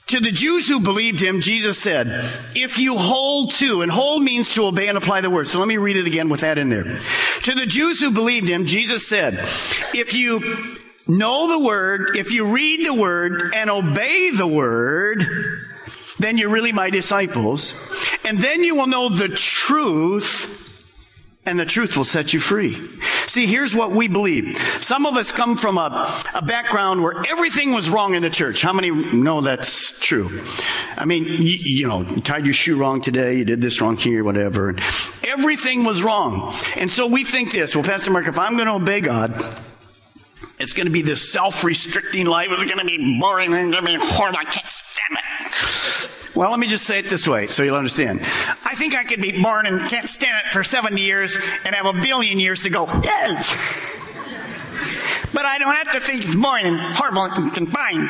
To 0.08 0.20
the 0.20 0.32
Jews 0.32 0.68
who 0.68 0.80
believed 0.80 1.22
him, 1.22 1.40
Jesus 1.40 1.78
said, 1.80 2.08
if 2.56 2.78
you 2.78 2.98
hold 2.98 3.54
to, 3.54 3.82
and 3.82 3.92
hold 3.92 4.22
means 4.22 4.54
to 4.54 4.66
obey 4.66 4.88
and 4.88 4.98
apply 4.98 5.22
the 5.22 5.30
word. 5.30 5.48
So 5.48 5.60
let 5.60 5.68
me 5.68 5.78
read 5.78 5.98
it 5.98 6.06
again 6.06 6.30
with 6.30 6.42
that 6.42 6.58
in 6.58 6.70
there. 6.70 6.84
To 7.44 7.56
the 7.56 7.66
Jews 7.66 8.00
who 8.00 8.12
believed 8.12 8.48
him, 8.48 8.66
Jesus 8.66 9.08
said, 9.08 9.40
if 9.94 10.14
you 10.14 10.78
know 11.08 11.48
the 11.48 11.60
word, 11.60 12.16
if 12.16 12.32
you 12.32 12.54
read 12.54 12.86
the 12.86 12.94
word 12.94 13.54
and 13.56 13.70
obey 13.70 14.30
the 14.30 14.48
word, 14.48 15.26
then 16.20 16.38
you're 16.38 16.50
really 16.50 16.72
my 16.72 16.90
disciples. 16.90 17.74
And 18.24 18.40
then 18.40 18.64
you 18.64 18.76
will 18.76 18.88
know 18.88 19.10
the 19.10 19.30
truth, 19.30 20.63
and 21.46 21.60
the 21.60 21.66
truth 21.66 21.98
will 21.98 22.04
set 22.04 22.34
you 22.34 22.40
free. 22.40 22.76
See, 23.28 23.46
here's 23.46 23.76
what 23.76 23.92
we 23.92 24.08
believe. 24.08 24.58
Some 24.82 25.06
of 25.06 25.18
us 25.18 25.32
come 25.32 25.58
from 25.58 25.78
a, 25.78 26.24
a 26.36 26.42
background 26.42 27.02
where 27.02 27.24
everything 27.30 27.74
was 27.74 27.90
wrong 27.90 28.16
in 28.16 28.22
the 28.22 28.30
church. 28.30 28.62
How 28.62 28.74
many 28.74 28.92
know 28.92 29.42
that's 29.42 30.00
true? 30.00 30.42
I 30.98 31.06
mean, 31.06 31.26
you, 31.26 31.36
you 31.38 31.88
know, 31.88 32.02
you 32.04 32.22
tied 32.22 32.46
your 32.46 32.54
shoe 32.54 32.78
wrong 32.78 33.02
today, 33.02 33.38
you 33.38 33.46
did 33.46 33.62
this 33.62 33.82
wrong 33.82 33.98
here, 33.98 34.24
whatever. 34.24 34.70
And 34.70 34.82
everything 35.24 35.84
was 35.84 36.04
wrong. 36.04 36.54
And 36.78 36.92
so 36.92 37.08
we 37.08 37.24
think 37.24 37.52
this, 37.52 37.76
well, 37.76 37.84
Pastor 37.84 38.12
Mark, 38.12 38.28
if 38.28 38.38
I'm 38.38 38.56
going 38.56 38.68
to 38.68 38.74
obey 38.74 39.02
God, 39.02 39.32
it's 40.60 40.74
going 40.74 40.86
to 40.86 40.92
be 40.92 41.02
this 41.02 41.32
self-restricting 41.32 42.26
life. 42.26 42.48
It's 42.52 42.72
going 42.72 42.78
to 42.78 42.86
be 42.86 43.20
boring 43.20 43.54
and 43.54 43.72
going 43.72 43.86
to 43.86 44.00
be 44.00 44.06
horrible. 44.06 44.40
I 44.40 44.46
can't 44.46 44.70
stand 44.70 45.18
it. 45.18 46.36
Well, 46.36 46.50
let 46.50 46.60
me 46.60 46.68
just 46.68 46.86
say 46.86 47.00
it 47.00 47.10
this 47.10 47.28
way 47.28 47.48
so 47.48 47.64
you'll 47.64 47.76
understand. 47.76 48.22
I 48.74 48.76
think 48.76 48.96
I 48.96 49.04
could 49.04 49.22
be 49.22 49.40
born 49.40 49.68
and 49.68 49.80
can't 49.82 50.10
stand 50.10 50.36
it 50.44 50.52
for 50.52 50.64
70 50.64 51.00
years 51.00 51.38
and 51.64 51.76
have 51.76 51.86
a 51.86 51.94
billion 51.94 52.40
years 52.40 52.64
to 52.64 52.72
go, 52.72 52.88
yes. 53.04 54.00
But 55.32 55.46
I 55.46 55.60
don't 55.60 55.76
have 55.76 55.92
to 55.92 56.00
think 56.00 56.26
it's 56.26 56.34
boring 56.34 56.66
and 56.66 56.80
horrible 56.80 57.22
and 57.22 57.54
confined. 57.54 58.10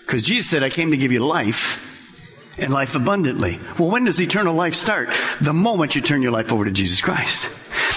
Because 0.00 0.22
Jesus 0.22 0.50
said, 0.50 0.64
I 0.64 0.68
came 0.70 0.90
to 0.90 0.96
give 0.96 1.12
you 1.12 1.24
life 1.24 2.58
and 2.58 2.72
life 2.72 2.96
abundantly. 2.96 3.60
Well, 3.78 3.88
when 3.88 4.02
does 4.02 4.20
eternal 4.20 4.56
life 4.56 4.74
start? 4.74 5.10
The 5.40 5.52
moment 5.52 5.94
you 5.94 6.00
turn 6.00 6.20
your 6.20 6.32
life 6.32 6.52
over 6.52 6.64
to 6.64 6.72
Jesus 6.72 7.00
Christ. 7.00 7.44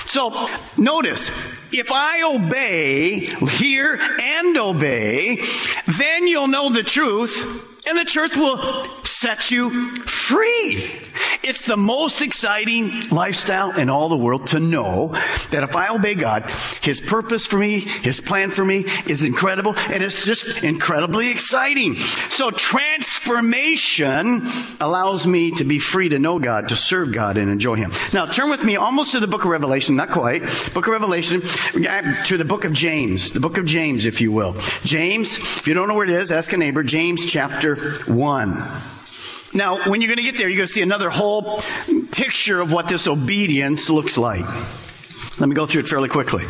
So 0.07 0.47
notice, 0.77 1.29
if 1.73 1.91
I 1.91 2.21
obey, 2.31 3.21
hear 3.21 3.97
and 4.21 4.55
obey, 4.55 5.39
then 5.97 6.27
you'll 6.27 6.47
know 6.47 6.69
the 6.69 6.83
truth 6.83 7.70
and 7.87 7.97
the 7.97 8.05
truth 8.05 8.35
will 8.35 8.85
set 9.03 9.51
you 9.51 9.69
free. 10.01 10.89
It's 11.43 11.65
the 11.65 11.77
most 11.77 12.21
exciting 12.21 13.09
lifestyle 13.09 13.71
in 13.71 13.89
all 13.89 14.09
the 14.09 14.17
world 14.17 14.45
to 14.47 14.59
know 14.59 15.15
that 15.49 15.63
if 15.63 15.75
I 15.75 15.89
obey 15.89 16.13
God, 16.13 16.43
His 16.81 17.01
purpose 17.01 17.47
for 17.47 17.57
me, 17.57 17.79
His 17.79 18.21
plan 18.21 18.51
for 18.51 18.63
me 18.63 18.85
is 19.07 19.23
incredible 19.23 19.73
and 19.89 20.03
it's 20.03 20.23
just 20.23 20.63
incredibly 20.63 21.31
exciting. 21.31 21.95
So 22.29 22.51
transformation 22.51 24.47
allows 24.79 25.25
me 25.25 25.49
to 25.51 25.63
be 25.63 25.79
free 25.79 26.09
to 26.09 26.19
know 26.19 26.37
God, 26.37 26.69
to 26.69 26.75
serve 26.75 27.11
God 27.11 27.37
and 27.37 27.49
enjoy 27.49 27.73
Him. 27.75 27.91
Now 28.13 28.27
turn 28.27 28.51
with 28.51 28.63
me 28.63 28.75
almost 28.75 29.13
to 29.13 29.19
the 29.19 29.25
book 29.25 29.43
of 29.43 29.49
Revelation, 29.49 29.95
not 29.95 30.09
quite. 30.09 30.43
Book 30.75 30.85
of 30.85 30.93
Revelation 30.93 31.41
uh, 31.87 32.23
to 32.25 32.37
the 32.37 32.45
book 32.45 32.65
of 32.65 32.73
James, 32.73 33.33
the 33.33 33.39
book 33.39 33.57
of 33.57 33.65
James, 33.65 34.05
if 34.05 34.21
you 34.21 34.31
will. 34.31 34.55
James, 34.83 35.39
if 35.39 35.67
you 35.67 35.73
don't 35.73 35.87
know 35.87 35.95
where 35.95 36.07
it 36.07 36.21
is, 36.21 36.31
ask 36.31 36.53
a 36.53 36.57
neighbor, 36.57 36.83
James 36.83 37.25
chapter 37.25 37.93
1. 38.05 38.99
Now, 39.53 39.89
when 39.89 40.01
you're 40.01 40.07
going 40.07 40.17
to 40.17 40.23
get 40.23 40.37
there, 40.37 40.47
you're 40.47 40.57
going 40.57 40.67
to 40.67 40.73
see 40.73 40.81
another 40.81 41.09
whole 41.09 41.61
picture 42.11 42.61
of 42.61 42.71
what 42.71 42.87
this 42.87 43.07
obedience 43.07 43.89
looks 43.89 44.17
like. 44.17 44.45
Let 45.39 45.49
me 45.49 45.55
go 45.55 45.65
through 45.65 45.81
it 45.81 45.87
fairly 45.87 46.07
quickly. 46.07 46.45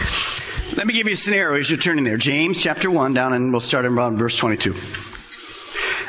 Let 0.75 0.85
me 0.85 0.93
give 0.93 1.07
you 1.07 1.13
a 1.13 1.17
scenario 1.17 1.59
as 1.59 1.69
you're 1.69 1.79
turning 1.79 2.03
there. 2.03 2.17
James 2.17 2.57
chapter 2.57 2.91
1 2.91 3.13
down 3.13 3.33
and 3.33 3.51
we'll 3.51 3.59
start 3.59 3.85
in 3.85 3.93
around 3.93 4.17
verse 4.17 4.37
22. 4.37 4.75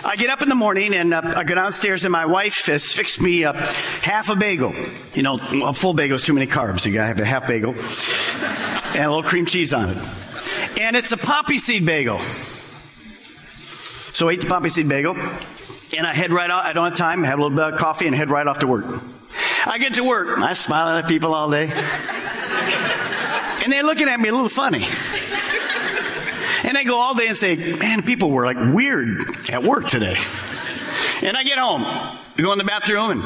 I 0.05 0.17
get 0.17 0.31
up 0.31 0.43
in 0.43 0.49
the 0.49 0.55
morning 0.55 0.95
and 0.95 1.15
uh, 1.15 1.23
I 1.37 1.45
go 1.45 1.55
downstairs 1.55 2.05
and 2.05 2.13
my 2.13 2.27
wife 2.27 2.67
has 2.67 2.93
fixed 2.93 3.21
me 3.21 3.45
up 3.45 3.57
half 3.57 4.29
a 4.29 4.37
bagel. 4.37 4.75
You 5.15 5.23
know, 5.23 5.39
a 5.65 5.73
full 5.73 5.95
bagel 5.95 6.17
is 6.17 6.23
too 6.23 6.33
many 6.33 6.47
carbs. 6.47 6.81
So 6.81 6.89
you 6.89 6.97
gotta 6.97 7.09
have 7.09 7.21
a 7.21 7.25
half 7.25 7.47
bagel 7.47 7.75
and 7.75 9.05
a 9.05 9.09
little 9.09 9.23
cream 9.23 9.47
cheese 9.47 9.73
on 9.73 9.91
it. 9.91 9.99
And 10.81 10.97
it's 10.97 11.13
a 11.13 11.17
poppy 11.17 11.59
seed 11.59 11.87
bagel. 11.87 12.19
So 14.13 14.29
I 14.29 14.33
ate 14.33 14.41
the 14.43 14.49
poppy 14.49 14.69
seed 14.69 14.89
bagel 14.89 15.17
and 15.97 16.07
I 16.07 16.15
head 16.15 16.33
right 16.33 16.51
off. 16.51 16.65
I 16.65 16.73
don't 16.73 16.85
have 16.85 16.97
time. 16.97 17.25
I 17.25 17.29
have 17.29 17.39
a 17.39 17.43
little 17.43 17.57
bit 17.57 17.75
of 17.75 17.79
coffee 17.79 18.07
and 18.07 18.17
head 18.17 18.31
right 18.31 18.47
off 18.47 18.61
to 18.61 18.67
work. 18.67 18.87
I 19.67 19.79
get 19.79 19.95
to 19.95 20.05
work. 20.05 20.39
I 20.39 20.53
smile 20.55 20.89
at 20.97 21.09
people 21.09 21.35
all 21.35 21.51
day. 21.51 21.71
And 23.63 23.73
they're 23.73 23.85
looking 23.85 24.09
at 24.09 24.19
me 24.19 24.29
a 24.29 24.33
little 24.33 24.49
funny. 24.49 24.85
And 26.65 26.79
I 26.79 26.85
go 26.85 26.97
all 26.99 27.15
day 27.15 27.29
and 27.29 27.37
say, 27.37 27.57
man, 27.77 28.03
people 28.03 28.31
were 28.31 28.45
like 28.45 28.57
weird 28.75 29.51
at 29.51 29.63
work 29.63 29.89
today. 29.89 30.17
And 31.23 31.37
I 31.37 31.45
get 31.45 31.59
home, 31.59 31.83
go 32.37 32.53
in 32.53 32.59
the 32.59 32.65
bathroom 32.65 33.11
and 33.11 33.23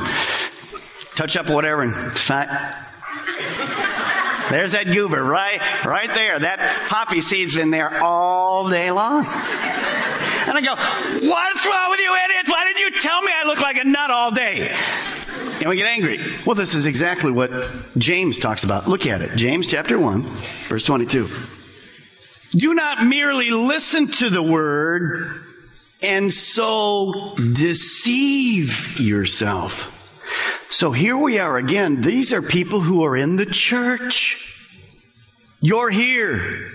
touch 1.14 1.36
up 1.36 1.48
whatever 1.48 1.82
and 1.82 1.94
sign. 1.94 2.48
There's 4.50 4.72
that 4.72 4.86
goober 4.86 5.22
right, 5.24 5.60
right 5.84 6.12
there. 6.14 6.38
That 6.38 6.86
poppy 6.88 7.20
seed's 7.20 7.56
in 7.56 7.70
there 7.70 8.02
all 8.02 8.68
day 8.68 8.90
long. 8.90 9.24
And 9.24 10.54
I 10.54 10.60
go, 10.60 10.76
what's 11.28 11.66
wrong 11.66 11.90
with 11.90 12.00
you 12.00 12.16
idiots? 12.24 12.45
You 12.86 13.00
tell 13.00 13.20
me 13.20 13.32
I 13.34 13.42
look 13.48 13.60
like 13.60 13.78
a 13.78 13.84
nut 13.84 14.12
all 14.12 14.30
day? 14.30 14.72
And 15.58 15.68
we 15.68 15.74
get 15.74 15.86
angry. 15.86 16.20
Well, 16.46 16.54
this 16.54 16.72
is 16.72 16.86
exactly 16.86 17.32
what 17.32 17.50
James 17.98 18.38
talks 18.38 18.62
about. 18.62 18.86
Look 18.86 19.06
at 19.06 19.22
it. 19.22 19.34
James 19.34 19.66
chapter 19.66 19.98
1, 19.98 20.22
verse 20.68 20.84
22. 20.84 21.28
Do 22.52 22.74
not 22.74 23.04
merely 23.04 23.50
listen 23.50 24.06
to 24.06 24.30
the 24.30 24.42
word 24.42 25.42
and 26.00 26.32
so 26.32 27.34
deceive 27.34 29.00
yourself. 29.00 29.92
So 30.70 30.92
here 30.92 31.16
we 31.16 31.40
are 31.40 31.56
again. 31.56 32.02
These 32.02 32.32
are 32.32 32.40
people 32.40 32.82
who 32.82 33.04
are 33.04 33.16
in 33.16 33.34
the 33.34 33.46
church. 33.46 34.64
You're 35.60 35.90
here. 35.90 36.72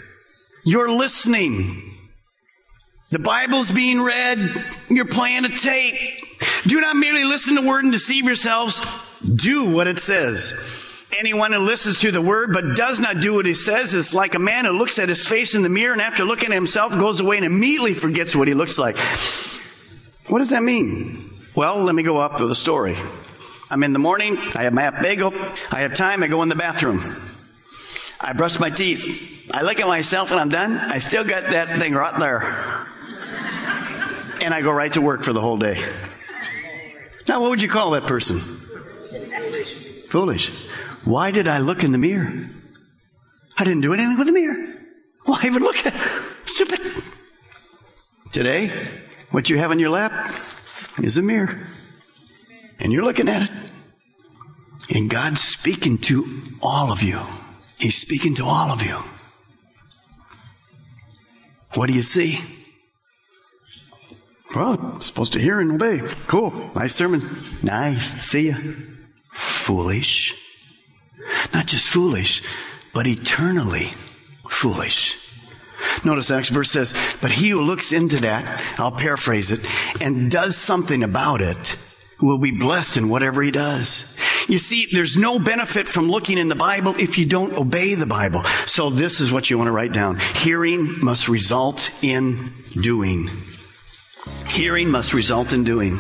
You're 0.66 0.92
listening. 0.92 2.01
The 3.12 3.20
Bible's 3.20 3.70
being 3.70 4.02
read. 4.02 4.66
You're 4.90 5.06
playing 5.06 5.46
a 5.46 5.50
tape. 5.50 5.96
Do 6.66 6.80
not 6.80 6.96
merely 6.96 7.26
listen 7.26 7.56
to 7.56 7.62
the 7.62 7.68
word 7.68 7.84
and 7.84 7.92
deceive 7.92 8.26
yourselves. 8.26 8.82
Do 9.24 9.70
what 9.70 9.88
it 9.88 10.00
says. 10.00 10.54
Anyone 11.20 11.52
who 11.52 11.60
listens 11.60 12.00
to 12.00 12.12
the 12.12 12.22
word 12.22 12.54
but 12.54 12.76
does 12.76 13.02
not 13.02 13.20
do 13.20 13.34
what 13.34 13.46
he 13.46 13.54
says 13.54 13.94
is 13.94 14.14
like 14.14 14.34
a 14.34 14.40
man 14.40 14.64
who 14.64 14.72
looks 14.72 14.98
at 14.98 15.10
his 15.10 15.28
face 15.28 15.56
in 15.56 15.62
the 15.62 15.70
mirror 15.70 15.92
and 15.92 16.02
after 16.02 16.24
looking 16.24 16.52
at 16.52 16.56
himself 16.56 16.94
goes 16.94 17.20
away 17.20 17.36
and 17.36 17.46
immediately 17.46 17.94
forgets 17.94 18.34
what 18.34 18.48
he 18.48 18.54
looks 18.54 18.80
like. 18.80 18.98
What 20.28 20.40
does 20.40 20.52
that 20.52 20.64
mean? 20.64 21.30
Well, 21.54 21.84
let 21.84 21.94
me 21.94 22.04
go 22.04 22.18
up 22.18 22.38
to 22.38 22.48
the 22.48 22.56
story. 22.56 22.96
I'm 23.70 23.84
in 23.84 23.92
the 23.92 24.00
morning, 24.00 24.38
I 24.38 24.64
have 24.64 24.74
my 24.74 24.90
bagel, 25.02 25.34
I 25.70 25.82
have 25.82 25.94
time, 25.96 26.24
I 26.24 26.28
go 26.28 26.42
in 26.44 26.50
the 26.50 26.56
bathroom. 26.56 27.02
I 28.22 28.34
brush 28.34 28.60
my 28.60 28.70
teeth. 28.70 29.50
I 29.52 29.64
look 29.64 29.80
at 29.80 29.88
myself 29.88 30.32
and 30.32 30.40
I'm 30.40 30.50
done. 30.50 30.78
I 30.78 31.00
still 31.00 31.26
got 31.26 31.50
that 31.52 31.80
thing 31.80 31.94
right 31.94 32.18
there. 32.20 32.88
And 34.42 34.54
I 34.54 34.62
go 34.62 34.72
right 34.72 34.92
to 34.94 35.02
work 35.02 35.24
for 35.24 35.34
the 35.34 35.42
whole 35.42 35.58
day. 35.58 35.82
Now, 37.28 37.42
what 37.42 37.52
would 37.52 37.62
you 37.62 37.70
call 37.70 37.92
that 37.92 38.08
person? 38.08 38.40
Foolish. 40.08 40.68
Why 41.06 41.32
did 41.32 41.48
I 41.48 41.60
look 41.60 41.84
in 41.84 41.92
the 41.92 41.98
mirror? 41.98 42.50
I 43.58 43.64
didn't 43.64 43.82
do 43.82 43.94
anything 43.94 44.18
with 44.18 44.28
the 44.28 44.34
mirror. 44.34 44.76
Why 45.26 45.42
even 45.46 45.62
look 45.62 45.86
at 45.86 45.94
it? 45.96 46.02
Stupid. 46.46 46.80
Today, 48.32 48.70
what 49.30 49.50
you 49.50 49.58
have 49.58 49.72
in 49.72 49.80
your 49.80 49.92
lap 49.92 50.34
is 50.98 51.18
a 51.18 51.22
mirror. 51.22 51.60
And 52.80 52.92
you're 52.92 53.04
looking 53.04 53.30
at 53.30 53.44
it. 53.44 53.52
And 54.94 55.10
God's 55.10 55.42
speaking 55.42 56.00
to 56.00 56.26
all 56.62 56.92
of 56.92 57.04
you. 57.04 57.20
He's 57.78 57.98
speaking 57.98 58.36
to 58.36 58.46
all 58.46 58.72
of 58.72 58.84
you. 58.84 58.98
What 61.76 61.88
do 61.88 61.96
you 61.96 62.02
see? 62.02 62.40
Well, 64.56 64.78
I'm 64.80 65.02
supposed 65.02 65.34
to 65.34 65.40
hear 65.40 65.60
and 65.60 65.72
obey. 65.72 66.02
Cool. 66.28 66.52
Nice 66.76 66.94
sermon. 66.94 67.22
Nice. 67.64 68.22
See 68.24 68.50
ya. 68.50 68.56
Foolish. 69.32 70.36
Not 71.54 71.68
just 71.68 71.88
foolish, 71.90 72.42
but 72.94 73.08
eternally 73.08 73.92
foolish. 74.50 75.18
Notice 76.04 76.28
the 76.28 76.36
next 76.36 76.50
verse 76.50 76.72
says, 76.72 76.94
But 77.22 77.32
he 77.32 77.50
who 77.50 77.62
looks 77.62 77.92
into 77.92 78.18
that, 78.22 78.62
I'll 78.80 78.92
paraphrase 78.92 79.52
it, 79.52 79.66
and 80.02 80.30
does 80.30 80.56
something 80.56 81.04
about 81.04 81.42
it, 81.42 81.76
will 82.22 82.38
be 82.38 82.52
blessed 82.52 82.98
in 82.98 83.10
whatever 83.10 83.42
he 83.42 83.52
does. 83.52 84.18
You 84.48 84.60
see, 84.60 84.88
there's 84.92 85.18
no 85.18 85.40
benefit 85.40 85.88
from 85.88 86.10
looking 86.10 86.38
in 86.38 86.50
the 86.50 86.56
Bible 86.56 86.96
if 87.00 87.18
you 87.18 87.26
don't 87.26 87.54
obey 87.54 87.96
the 87.96 88.06
Bible. 88.06 88.44
So 88.66 88.90
this 88.90 89.22
is 89.22 89.32
what 89.32 89.50
you 89.50 89.58
want 89.58 89.68
to 89.68 89.72
write 89.72 89.94
down. 89.94 90.20
Hearing 90.36 91.00
must 91.04 91.30
result 91.30 91.90
in 92.04 92.54
doing. 92.74 93.30
Hearing 94.52 94.90
must 94.90 95.14
result 95.14 95.54
in 95.54 95.64
doing. 95.64 95.98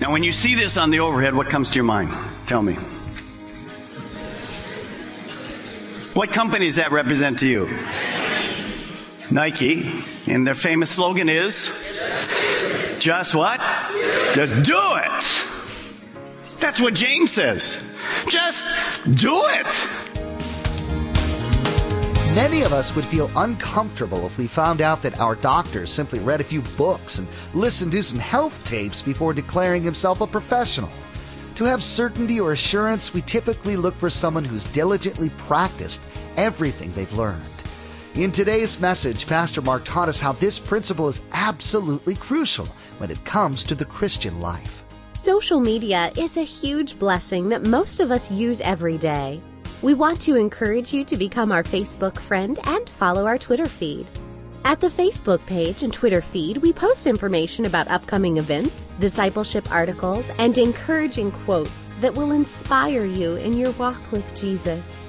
Now, 0.00 0.10
when 0.10 0.22
you 0.22 0.32
see 0.32 0.54
this 0.54 0.78
on 0.78 0.90
the 0.90 1.00
overhead, 1.00 1.34
what 1.34 1.50
comes 1.50 1.68
to 1.70 1.76
your 1.76 1.84
mind? 1.84 2.10
Tell 2.46 2.62
me. 2.62 2.74
What 6.14 6.32
company 6.32 6.66
does 6.66 6.76
that 6.76 6.92
represent 6.92 7.40
to 7.40 7.46
you? 7.46 7.68
Nike. 9.30 10.02
And 10.26 10.46
their 10.46 10.54
famous 10.54 10.90
slogan 10.90 11.28
is 11.28 11.68
just 12.98 13.34
what? 13.34 13.60
Just 14.34 14.62
do 14.62 14.78
it. 14.96 16.60
That's 16.60 16.80
what 16.80 16.94
James 16.94 17.32
says. 17.32 17.96
Just 18.28 18.66
do 19.04 19.44
it. 19.46 20.09
Many 22.34 22.62
of 22.62 22.72
us 22.72 22.94
would 22.94 23.04
feel 23.04 23.28
uncomfortable 23.34 24.24
if 24.24 24.38
we 24.38 24.46
found 24.46 24.80
out 24.80 25.02
that 25.02 25.18
our 25.18 25.34
doctor 25.34 25.84
simply 25.84 26.20
read 26.20 26.40
a 26.40 26.44
few 26.44 26.62
books 26.76 27.18
and 27.18 27.26
listened 27.54 27.90
to 27.90 28.04
some 28.04 28.20
health 28.20 28.64
tapes 28.64 29.02
before 29.02 29.34
declaring 29.34 29.82
himself 29.82 30.20
a 30.20 30.28
professional. 30.28 30.90
To 31.56 31.64
have 31.64 31.82
certainty 31.82 32.38
or 32.38 32.52
assurance, 32.52 33.12
we 33.12 33.22
typically 33.22 33.74
look 33.74 33.94
for 33.94 34.08
someone 34.08 34.44
who's 34.44 34.64
diligently 34.66 35.30
practiced 35.30 36.02
everything 36.36 36.92
they've 36.92 37.12
learned. 37.14 37.42
In 38.14 38.30
today's 38.30 38.78
message, 38.78 39.26
Pastor 39.26 39.60
Mark 39.60 39.84
taught 39.84 40.08
us 40.08 40.20
how 40.20 40.30
this 40.30 40.56
principle 40.56 41.08
is 41.08 41.22
absolutely 41.32 42.14
crucial 42.14 42.66
when 42.98 43.10
it 43.10 43.24
comes 43.24 43.64
to 43.64 43.74
the 43.74 43.84
Christian 43.84 44.40
life. 44.40 44.84
Social 45.16 45.58
media 45.58 46.12
is 46.16 46.36
a 46.36 46.44
huge 46.44 46.96
blessing 46.96 47.48
that 47.48 47.66
most 47.66 47.98
of 47.98 48.12
us 48.12 48.30
use 48.30 48.60
every 48.60 48.98
day. 48.98 49.40
We 49.82 49.94
want 49.94 50.20
to 50.22 50.34
encourage 50.34 50.92
you 50.92 51.06
to 51.06 51.16
become 51.16 51.50
our 51.50 51.62
Facebook 51.62 52.18
friend 52.18 52.58
and 52.64 52.86
follow 52.90 53.24
our 53.24 53.38
Twitter 53.38 53.64
feed. 53.64 54.06
At 54.62 54.78
the 54.78 54.88
Facebook 54.88 55.44
page 55.46 55.82
and 55.82 55.90
Twitter 55.90 56.20
feed, 56.20 56.58
we 56.58 56.70
post 56.70 57.06
information 57.06 57.64
about 57.64 57.88
upcoming 57.88 58.36
events, 58.36 58.84
discipleship 58.98 59.70
articles, 59.72 60.30
and 60.38 60.58
encouraging 60.58 61.32
quotes 61.32 61.88
that 62.02 62.14
will 62.14 62.32
inspire 62.32 63.06
you 63.06 63.36
in 63.36 63.56
your 63.56 63.70
walk 63.72 64.12
with 64.12 64.34
Jesus. 64.38 64.99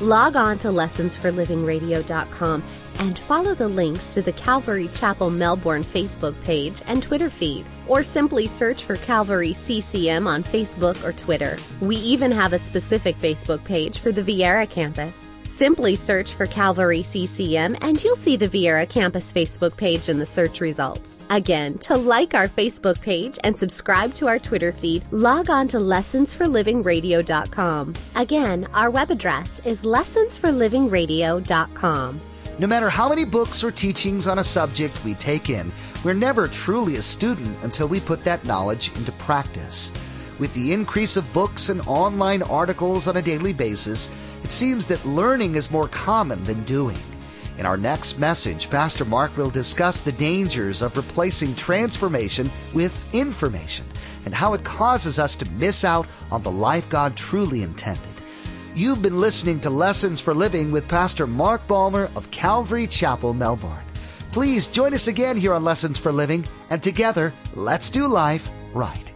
Log 0.00 0.34
on 0.34 0.56
to 0.58 0.68
lessonsforlivingradio.com 0.68 2.62
and 3.00 3.18
follow 3.18 3.54
the 3.54 3.68
links 3.68 4.14
to 4.14 4.22
the 4.22 4.32
Calvary 4.32 4.88
Chapel 4.94 5.28
Melbourne 5.30 5.84
Facebook 5.84 6.42
page 6.44 6.80
and 6.86 7.02
Twitter 7.02 7.28
feed, 7.28 7.66
or 7.86 8.02
simply 8.02 8.46
search 8.46 8.84
for 8.84 8.96
Calvary 8.96 9.52
CCM 9.52 10.26
on 10.26 10.42
Facebook 10.42 11.02
or 11.04 11.12
Twitter. 11.12 11.58
We 11.80 11.96
even 11.96 12.32
have 12.32 12.52
a 12.54 12.58
specific 12.58 13.16
Facebook 13.16 13.62
page 13.64 13.98
for 13.98 14.10
the 14.10 14.22
Viera 14.22 14.68
campus. 14.68 15.30
Simply 15.50 15.96
search 15.96 16.34
for 16.34 16.46
Calvary 16.46 17.02
CCM 17.02 17.76
and 17.82 18.00
you'll 18.02 18.14
see 18.14 18.36
the 18.36 18.48
Viera 18.48 18.88
Campus 18.88 19.32
Facebook 19.32 19.76
page 19.76 20.08
in 20.08 20.18
the 20.18 20.24
search 20.24 20.60
results. 20.60 21.18
Again, 21.28 21.76
to 21.78 21.96
like 21.96 22.34
our 22.34 22.46
Facebook 22.46 23.00
page 23.00 23.36
and 23.42 23.58
subscribe 23.58 24.14
to 24.14 24.28
our 24.28 24.38
Twitter 24.38 24.70
feed, 24.70 25.02
log 25.10 25.50
on 25.50 25.66
to 25.68 25.78
lessonsforlivingradio.com. 25.78 27.94
Again, 28.14 28.68
our 28.72 28.90
web 28.90 29.10
address 29.10 29.60
is 29.66 29.82
lessonsforlivingradio.com. 29.82 32.20
No 32.60 32.66
matter 32.68 32.88
how 32.88 33.08
many 33.08 33.24
books 33.24 33.64
or 33.64 33.72
teachings 33.72 34.28
on 34.28 34.38
a 34.38 34.44
subject 34.44 35.04
we 35.04 35.14
take 35.14 35.50
in, 35.50 35.72
we're 36.04 36.14
never 36.14 36.46
truly 36.46 36.94
a 36.96 37.02
student 37.02 37.58
until 37.64 37.88
we 37.88 37.98
put 37.98 38.22
that 38.22 38.44
knowledge 38.44 38.94
into 38.96 39.10
practice. 39.12 39.90
With 40.38 40.52
the 40.54 40.72
increase 40.72 41.16
of 41.18 41.30
books 41.34 41.68
and 41.68 41.82
online 41.86 42.40
articles 42.42 43.06
on 43.08 43.18
a 43.18 43.22
daily 43.22 43.52
basis, 43.52 44.08
it 44.42 44.52
seems 44.52 44.86
that 44.86 45.04
learning 45.04 45.54
is 45.54 45.70
more 45.70 45.88
common 45.88 46.42
than 46.44 46.64
doing. 46.64 46.98
In 47.58 47.66
our 47.66 47.76
next 47.76 48.18
message, 48.18 48.70
Pastor 48.70 49.04
Mark 49.04 49.36
will 49.36 49.50
discuss 49.50 50.00
the 50.00 50.12
dangers 50.12 50.80
of 50.80 50.96
replacing 50.96 51.54
transformation 51.54 52.50
with 52.72 53.06
information 53.14 53.84
and 54.24 54.34
how 54.34 54.54
it 54.54 54.64
causes 54.64 55.18
us 55.18 55.36
to 55.36 55.50
miss 55.52 55.84
out 55.84 56.06
on 56.30 56.42
the 56.42 56.50
life 56.50 56.88
God 56.88 57.16
truly 57.16 57.62
intended. 57.62 58.02
You've 58.74 59.02
been 59.02 59.20
listening 59.20 59.60
to 59.60 59.70
Lessons 59.70 60.20
for 60.20 60.32
Living 60.32 60.72
with 60.72 60.88
Pastor 60.88 61.26
Mark 61.26 61.66
Balmer 61.66 62.08
of 62.16 62.30
Calvary 62.30 62.86
Chapel, 62.86 63.34
Melbourne. 63.34 63.84
Please 64.32 64.68
join 64.68 64.94
us 64.94 65.08
again 65.08 65.36
here 65.36 65.52
on 65.52 65.64
Lessons 65.64 65.98
for 65.98 66.12
Living, 66.12 66.46
and 66.70 66.82
together, 66.82 67.32
let's 67.54 67.90
do 67.90 68.06
life 68.06 68.48
right. 68.72 69.09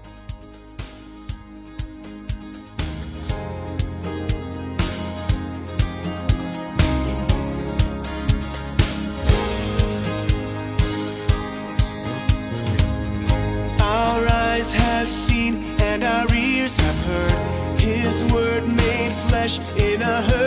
In 19.46 20.00
a 20.00 20.22
herd. 20.22 20.43